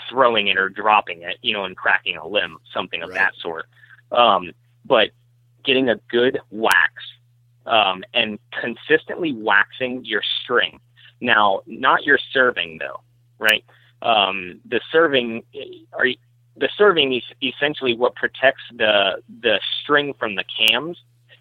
[0.08, 3.18] throwing it or dropping it, you know, and cracking a limb, something of right.
[3.18, 3.66] that sort.
[4.12, 4.52] Um,
[4.84, 5.10] but
[5.64, 6.92] getting a good wax
[7.66, 10.80] um, and consistently waxing your string.
[11.20, 13.00] Now, not your serving though,
[13.38, 13.64] right?
[14.02, 15.42] Um, the serving
[15.92, 16.06] are
[16.56, 20.98] the serving is essentially what protects the the string from the cams,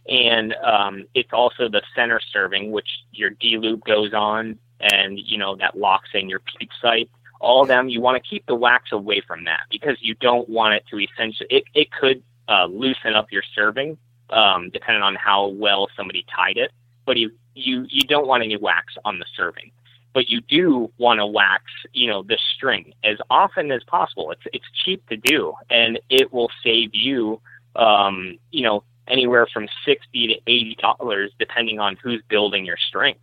[0.08, 5.38] and um, it's also the center serving, which your D loop goes on, and you
[5.38, 7.10] know that locks in your peep sight
[7.40, 10.50] all of them, you want to keep the wax away from that because you don't
[10.50, 13.98] want it to essentially, it, it could uh, loosen up your serving
[14.30, 16.72] um, depending on how well somebody tied it.
[17.06, 19.72] But you, you, you don't want any wax on the serving.
[20.14, 24.32] But you do want to wax, you know, the string as often as possible.
[24.32, 27.40] It's it's cheap to do, and it will save you,
[27.76, 33.16] um, you know, anywhere from sixty to eighty dollars, depending on who's building your string,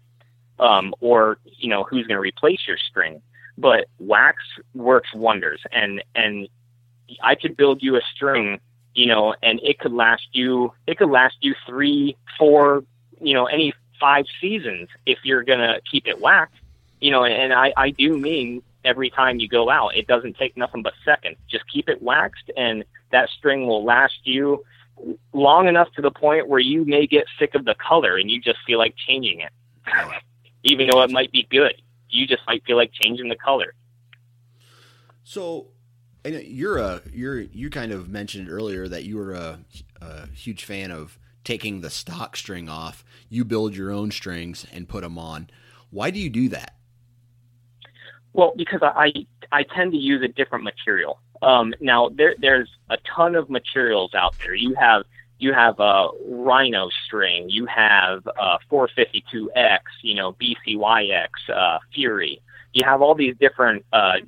[0.61, 3.21] um, or you know who's going to replace your string.
[3.59, 4.43] But wax
[4.75, 6.49] works wonders, and and
[7.23, 8.61] I could build you a string,
[8.95, 12.85] you know, and it could last you it could last you three, four,
[13.21, 16.61] you know, any five seasons if you're to keep it waxed.
[17.01, 19.97] You know, and I, I do mean every time you go out.
[19.97, 21.37] It doesn't take nothing but seconds.
[21.49, 24.65] Just keep it waxed, and that string will last you
[25.33, 28.41] long enough to the point where you may get sick of the color and you
[28.41, 29.53] just feel like changing it,
[30.63, 31.75] even though it might be good.
[32.11, 33.75] You just might feel like changing the color.
[35.25, 35.69] So,
[36.25, 39.61] and you're a you're you kind of mentioned earlier that you were a,
[40.01, 43.05] a huge fan of taking the stock string off.
[43.29, 45.49] You build your own strings and put them on.
[45.91, 46.75] Why do you do that?
[48.33, 49.13] Well, because I
[49.51, 51.21] I tend to use a different material.
[51.43, 54.55] Um, now there there's a ton of materials out there.
[54.55, 55.05] You have
[55.39, 62.41] you have a Rhino string, you have a 452X, you know BCYX, uh, Fury.
[62.73, 64.19] You have all these different uh,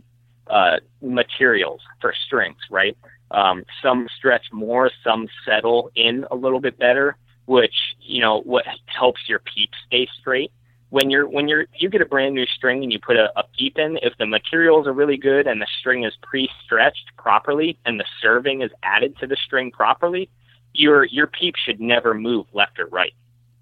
[0.46, 2.96] uh, materials for strings, right?
[3.30, 7.16] Um, some stretch more, some settle in a little bit better,
[7.46, 10.52] which you know what helps your peep stay straight
[10.90, 13.44] when you're when you're you get a brand new string and you put a, a
[13.56, 18.00] peep in, if the materials are really good and the string is pre-stretched properly and
[18.00, 20.30] the serving is added to the string properly,
[20.78, 23.12] your your peep should never move left or right.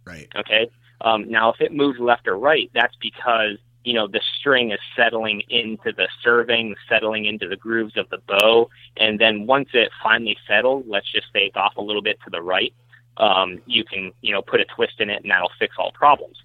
[0.04, 0.28] Right.
[0.36, 0.70] Okay.
[1.00, 4.78] Um, now, if it moves left or right, that's because you know the string is
[4.94, 9.90] settling into the serving, settling into the grooves of the bow, and then once it
[10.02, 12.74] finally settles, let's just say it's off a little bit to the right,
[13.16, 16.36] um, you can you know put a twist in it and that'll fix all problems.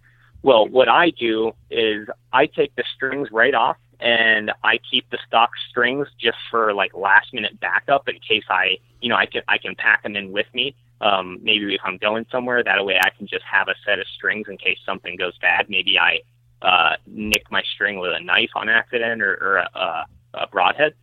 [0.44, 5.20] Well, what I do is I take the strings right off and I keep the
[5.28, 9.44] stock strings just for like last minute backup in case I, you know, I can
[9.48, 10.76] I can pack them in with me.
[11.02, 14.06] Um, maybe if I'm going somewhere, that way I can just have a set of
[14.16, 15.68] strings in case something goes bad.
[15.70, 16.20] Maybe I
[16.62, 20.06] uh, nick my string with a knife on accident or, or a,
[20.36, 20.94] a broadhead.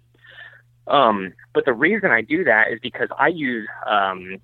[0.86, 4.38] Um, but the reason I do that is because I use um,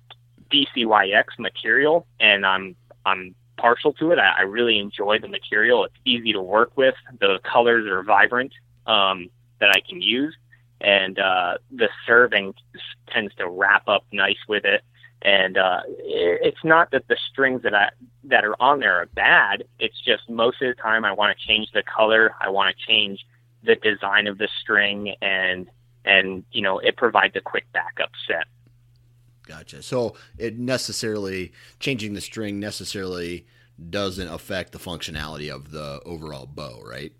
[0.51, 2.75] BCYX material, and I'm
[3.05, 4.19] I'm partial to it.
[4.19, 5.85] I, I really enjoy the material.
[5.85, 6.95] It's easy to work with.
[7.19, 8.53] The colors are vibrant
[8.85, 9.29] um,
[9.59, 10.35] that I can use,
[10.81, 12.53] and uh, the serving
[13.07, 14.83] tends to wrap up nice with it.
[15.21, 17.89] And uh, it's not that the strings that I
[18.25, 19.63] that are on there are bad.
[19.79, 22.35] It's just most of the time I want to change the color.
[22.39, 23.25] I want to change
[23.63, 25.67] the design of the string, and
[26.03, 28.45] and you know it provides a quick backup set.
[29.45, 29.81] Gotcha.
[29.83, 33.45] So it necessarily changing the string necessarily
[33.89, 37.13] doesn't affect the functionality of the overall bow, right?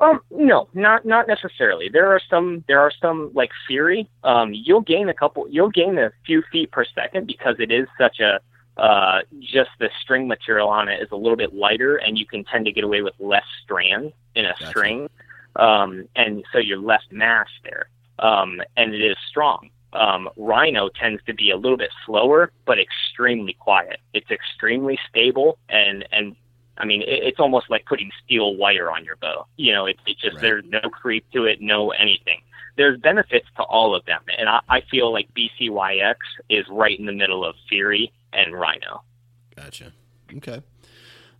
[0.00, 1.88] Um, no, not not necessarily.
[1.88, 4.08] There are some there are some like Fury.
[4.22, 5.46] Um, you'll gain a couple.
[5.48, 8.40] You'll gain a few feet per second because it is such a
[8.80, 12.44] uh, just the string material on it is a little bit lighter, and you can
[12.44, 14.66] tend to get away with less strand in a gotcha.
[14.66, 15.08] string,
[15.56, 17.88] um, and so you're less mass there.
[18.18, 22.78] Um, and it is strong um, Rhino tends to be a little bit slower, but
[22.78, 24.00] extremely quiet.
[24.12, 26.36] It's extremely stable, and and
[26.76, 29.46] I mean, it, it's almost like putting steel wire on your bow.
[29.56, 30.42] You know, it's it just right.
[30.42, 32.40] there's no creep to it, no anything.
[32.76, 36.16] There's benefits to all of them, and I, I feel like BCYX
[36.50, 39.02] is right in the middle of Fury and Rhino.
[39.54, 39.92] Gotcha.
[40.36, 40.60] Okay.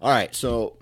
[0.00, 0.32] All right.
[0.32, 0.76] So,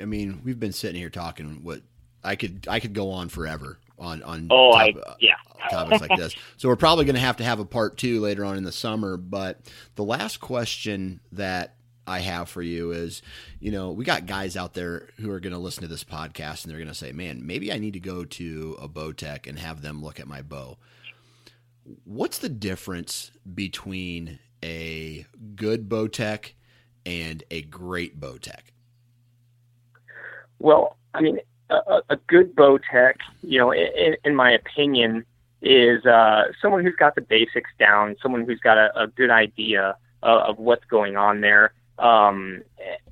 [0.00, 1.62] I mean, we've been sitting here talking.
[1.62, 1.82] What
[2.24, 5.34] I could I could go on forever on on oh top, I, yeah
[5.70, 6.34] topics like this.
[6.56, 8.72] So we're probably going to have to have a part two later on in the
[8.72, 9.16] summer.
[9.16, 9.60] But
[9.94, 11.76] the last question that
[12.06, 13.22] I have for you is,
[13.60, 16.64] you know, we got guys out there who are going to listen to this podcast
[16.64, 19.46] and they're going to say, "Man, maybe I need to go to a bow tech
[19.46, 20.78] and have them look at my bow."
[22.04, 26.54] What's the difference between a good bow tech
[27.06, 28.72] and a great bow tech?
[30.58, 31.38] Well, I mean,
[31.70, 35.24] a, a good bow tech, you know, in, in my opinion,
[35.62, 39.96] is uh, someone who's got the basics down, someone who's got a, a good idea
[40.22, 42.62] of, of what's going on there, um,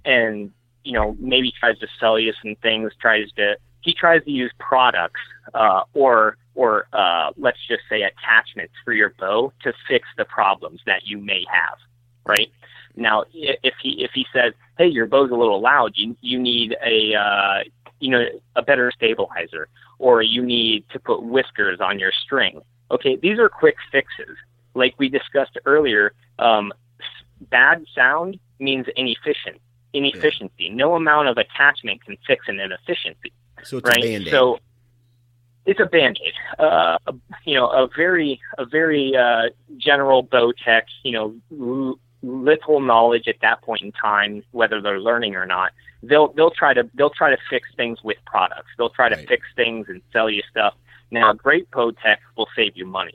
[0.05, 0.53] and
[0.85, 2.93] you know maybe tries to sell you some things.
[3.01, 5.21] Tries to he tries to use products
[5.55, 10.81] uh, or or uh, let's just say attachments for your bow to fix the problems
[10.87, 11.79] that you may have.
[12.27, 12.51] Right
[12.97, 15.93] now, if he if he says, "Hey, your bow's a little loud.
[15.95, 17.65] You you need a uh,
[18.01, 18.25] you know,
[18.57, 19.69] a better stabilizer,
[19.99, 22.61] or you need to put whiskers on your string.
[22.91, 24.37] Okay, these are quick fixes.
[24.75, 26.73] Like we discussed earlier, um,
[27.41, 29.61] bad sound means inefficient,
[29.93, 30.65] inefficiency.
[30.65, 30.75] Yeah.
[30.75, 33.33] No amount of attachment can fix an inefficiency.
[33.65, 33.99] So it's right?
[33.99, 34.31] a band-aid.
[34.31, 34.59] So
[35.67, 36.97] it's a band-aid uh
[37.45, 43.37] you know a very a very uh general bow tech you know little knowledge at
[43.43, 45.73] that point in time whether they're learning or not
[46.03, 48.69] they'll they'll try to they'll try to fix things with products.
[48.77, 49.29] They'll try to Right.
[49.29, 50.75] fix things and sell you stuff.
[51.11, 53.15] Now a great bow tech will save you money.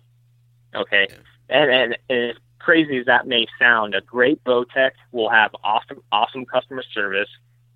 [0.76, 1.08] Okay?
[1.50, 5.56] And, and and as crazy as that may sound a great bow tech will have
[5.64, 7.30] awesome awesome customer service.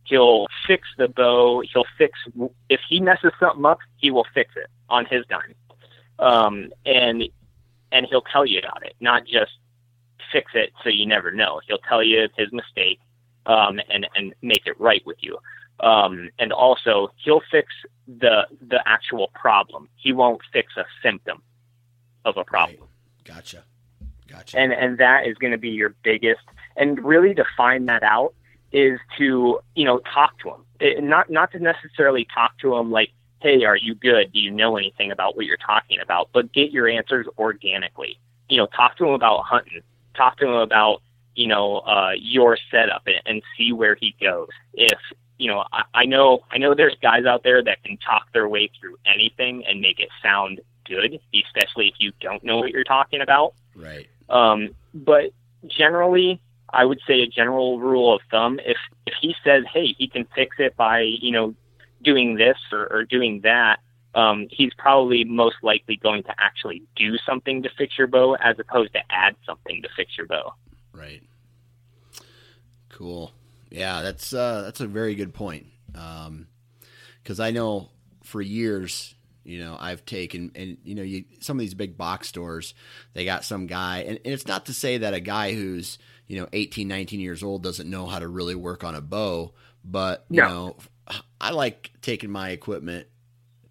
[0.03, 1.61] He'll fix the bow.
[1.61, 2.19] He'll fix
[2.69, 5.53] if he messes something up, he will fix it on his dime,
[6.19, 7.27] um, and
[7.91, 9.51] and he'll tell you about it, not just
[10.31, 11.61] fix it so you never know.
[11.67, 12.99] He'll tell you his mistake
[13.45, 15.37] um, and and make it right with you.
[15.79, 17.67] Um, and also, he'll fix
[18.07, 19.89] the the actual problem.
[19.95, 21.41] He won't fix a symptom
[22.25, 22.87] of a problem
[23.23, 23.63] Gotcha.
[24.27, 24.59] Gotcha.
[24.59, 26.41] and and that is going to be your biggest
[26.75, 28.33] and really to find that out
[28.73, 32.91] is to you know talk to them it, not not to necessarily talk to them
[32.91, 33.09] like
[33.41, 36.71] hey are you good do you know anything about what you're talking about but get
[36.71, 39.81] your answers organically you know talk to them about hunting
[40.17, 41.01] talk to him about
[41.35, 44.99] you know uh your setup and, and see where he goes if
[45.37, 48.49] you know I, I know i know there's guys out there that can talk their
[48.49, 52.83] way through anything and make it sound good especially if you don't know what you're
[52.83, 54.07] talking about right.
[54.29, 55.31] um, but
[55.65, 60.07] generally, I would say a general rule of thumb: if if he says, "Hey, he
[60.07, 61.55] can fix it by you know
[62.01, 63.79] doing this or, or doing that,"
[64.15, 68.57] um, he's probably most likely going to actually do something to fix your bow, as
[68.59, 70.53] opposed to add something to fix your bow.
[70.93, 71.21] Right.
[72.89, 73.31] Cool.
[73.69, 75.67] Yeah, that's uh, that's a very good point.
[75.91, 77.89] Because I know
[78.23, 79.13] for years,
[79.43, 82.73] you know, I've taken and you know, you some of these big box stores,
[83.13, 85.97] they got some guy, and, and it's not to say that a guy who's
[86.27, 89.53] you know 18, 19 years old doesn't know how to really work on a bow,
[89.83, 90.47] but you No.
[90.47, 90.77] know,
[91.39, 93.07] I like taking my equipment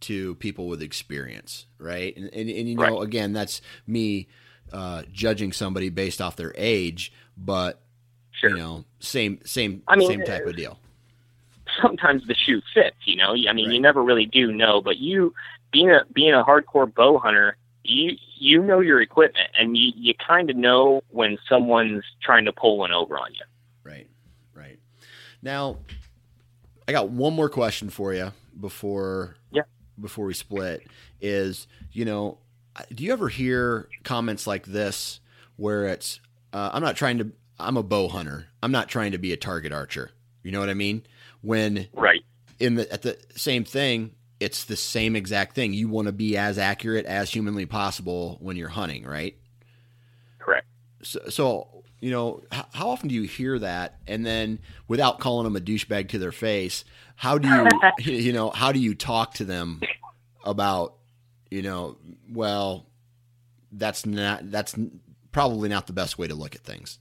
[0.06, 2.16] to people with experience, right?
[2.16, 3.06] And and, and you know, Right.
[3.06, 4.28] again, that's me
[4.72, 7.80] uh, judging somebody based off their age, but
[8.32, 8.50] Sure.
[8.50, 10.78] you know, same same I mean, same type of deal.
[11.80, 12.96] sometimes the shoe fits.
[13.04, 13.74] You know, I mean, Right.
[13.74, 15.34] you never really do know, but you
[15.72, 20.14] being a being a hardcore bow hunter, you you know your equipment, and you you
[20.14, 23.40] kind of know when someone's trying to pull one over on you.
[23.84, 24.08] Right,
[24.54, 24.78] right.
[25.42, 25.78] Now,
[26.88, 29.62] I got one more question for you before Yeah.
[30.00, 30.86] Before we split.
[31.20, 32.38] Is you know,
[32.94, 35.20] do you ever hear comments like this
[35.56, 36.20] where it's
[36.52, 38.48] uh, I'm not trying to I'm a bow hunter.
[38.62, 40.10] I'm not trying to be a target archer.
[40.42, 41.02] You know what I mean?
[41.42, 42.24] When Right.
[42.58, 45.72] in the at the same thing, it's the same exact thing.
[45.72, 49.36] You want to be as accurate as humanly possible when you're hunting, right?
[50.38, 50.66] Correct.
[51.02, 51.75] so, so
[52.06, 55.60] you know h- how often do you hear that and then without calling them a
[55.60, 56.84] douchebag to their face
[57.16, 57.68] how do you
[57.98, 59.80] you know how do you talk to them
[60.44, 60.94] about
[61.50, 61.96] you know
[62.30, 62.86] well
[63.72, 64.76] that's not that's
[65.32, 67.00] probably not the best way to look at things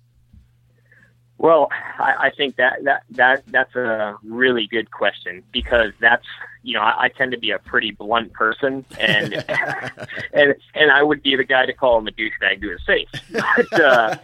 [1.38, 1.68] Well,
[1.99, 6.26] I, I think that, that that that's a really good question because that's
[6.64, 9.34] you know I, I tend to be a pretty blunt person and
[10.34, 13.07] and and I would be the guy to call him a douchebag to his face.
[13.32, 14.15] But uh,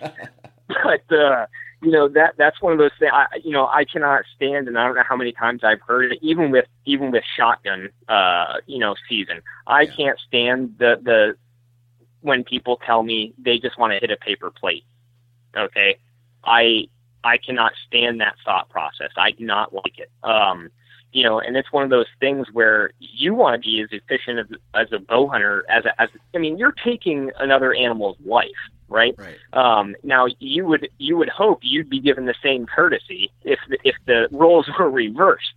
[0.84, 1.46] but uh,
[1.82, 3.12] you know that that's one of those things.
[3.14, 6.12] I, you know I cannot stand, and I don't know how many times I've heard
[6.14, 9.42] it, even with even with shotgun, uh, you know, season.
[9.68, 9.92] I Yeah.
[9.98, 11.36] can't stand the the
[12.22, 14.86] when people tell me they just want to hit a paper plate.
[15.56, 15.98] Okay,
[16.44, 16.88] I
[17.24, 19.12] I cannot stand that thought process.
[19.18, 20.12] I do not like it.
[20.24, 20.70] Um,
[21.12, 24.40] you know, and it's one of those things where you want to be as efficient
[24.40, 28.48] as, as a bow hunter as a, as I mean, you're taking another animal's life,
[28.88, 29.16] right?
[29.18, 33.60] right Um, now you would you would hope you'd be given the same courtesy if
[33.70, 35.54] the, if the roles were reversed.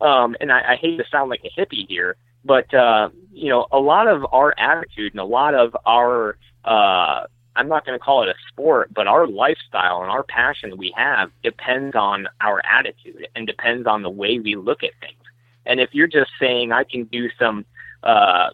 [0.00, 3.66] Um, and I, I hate to sound like a hippie here, but uh, you know,
[3.72, 7.26] a lot of our attitude and a lot of our uh,
[7.56, 10.76] I'm not going to call it a sport, but our lifestyle and our passion that
[10.76, 15.22] we have depends on our attitude and depends on the way we look at things.
[15.66, 17.64] And if you're just saying I can do some
[18.02, 18.50] uh,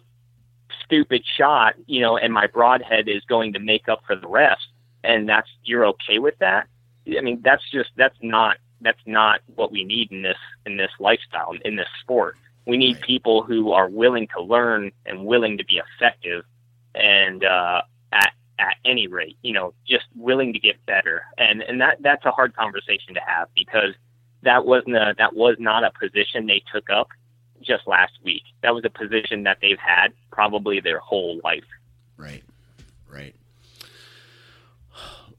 [0.85, 4.67] stupid shot, you know, and my broadhead is going to make up for the rest,
[5.03, 6.67] and that's you're okay with that.
[7.17, 10.91] I mean, that's just that's not that's not what we need in this in this
[10.99, 12.35] lifestyle in this sport.
[12.65, 13.05] We need Right.
[13.05, 16.43] people who are willing to learn and willing to be effective,
[16.93, 17.81] and uh,
[18.11, 21.23] at at any rate, you know, just willing to get better.
[21.37, 23.93] And and that that's a hard conversation to have because
[24.43, 27.09] that wasn't a that was not a position they took up
[27.61, 28.43] just last week.
[28.61, 31.65] That was a position that they've had probably their whole life.
[32.17, 32.43] right
[33.11, 33.33] right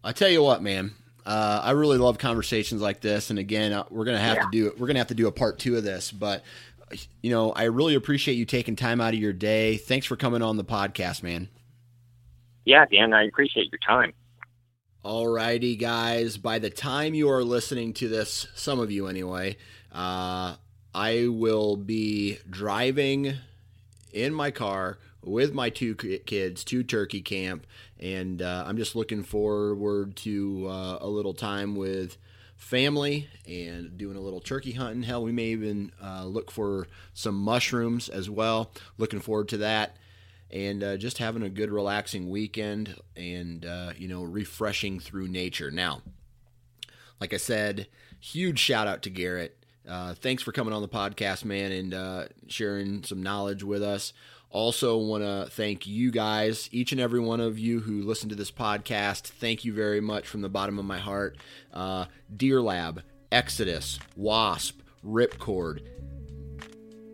[0.02, 0.92] i tell you what man
[1.26, 4.66] uh, I really love conversations like this, and again, uh, we're gonna have to do
[4.68, 6.10] it we're gonna have to do a part two of this.
[6.10, 6.42] But
[7.22, 9.76] you know, I really appreciate you taking time out of your day.
[9.76, 11.48] Thanks for coming on the podcast, man.
[12.70, 14.12] Yeah, Dan, I appreciate your time.
[15.04, 16.36] Alrighty, guys.
[16.36, 19.56] By the time you are listening to this, some of you anyway,
[19.90, 20.54] uh,
[20.94, 23.34] I will be driving
[24.12, 27.66] in my car with my two kids to turkey camp,
[27.98, 32.18] and uh, I'm just looking forward to uh, a little time with
[32.56, 35.02] family and doing a little turkey hunting.
[35.02, 38.70] Hell, we may even uh, look for some mushrooms as well.
[38.96, 39.96] Looking forward to that.
[40.52, 45.70] And uh, just having a good, relaxing weekend and, uh, you know, refreshing through nature.
[45.70, 46.02] Now,
[47.20, 47.86] like I said,
[48.18, 49.56] huge shout out to Garrett.
[49.88, 54.12] Uh, thanks for coming on the podcast, man, and uh, sharing some knowledge with us.
[54.50, 58.34] Also, want to thank you guys, each and every one of you who listen to
[58.34, 59.22] this podcast.
[59.22, 61.36] Thank you very much from the bottom of my heart.
[61.72, 62.06] Uh,
[62.36, 65.82] Deer Lab, Exodus, Wasp, Ripcord,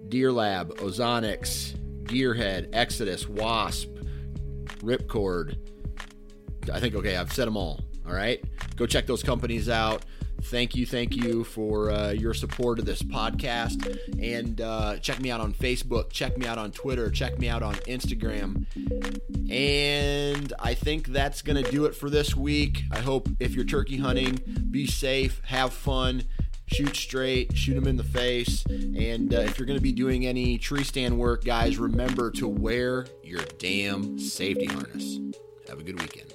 [0.08, 1.74] Deer Lab, Ozonics,
[2.06, 3.88] Gearhead, Exodus, Wasp,
[4.80, 5.56] Ripcord.
[6.72, 7.84] I think, okay, I've said them all.
[8.06, 8.42] All right.
[8.76, 10.04] Go check those companies out
[10.42, 13.98] thank you, thank you for uh, your support of this podcast.
[14.20, 17.62] And uh, check me out on Facebook, check me out on Twitter, check me out
[17.62, 18.66] on Instagram.
[19.50, 22.82] And I think that's going to do it for this week.
[22.90, 24.38] I hope if you're turkey hunting,
[24.70, 26.24] be safe, have fun.
[26.66, 28.64] Shoot straight, shoot them in the face.
[28.66, 32.48] And uh, if you're going to be doing any tree stand work, guys, remember to
[32.48, 35.18] wear your damn safety harness.
[35.68, 36.34] Have a good weekend.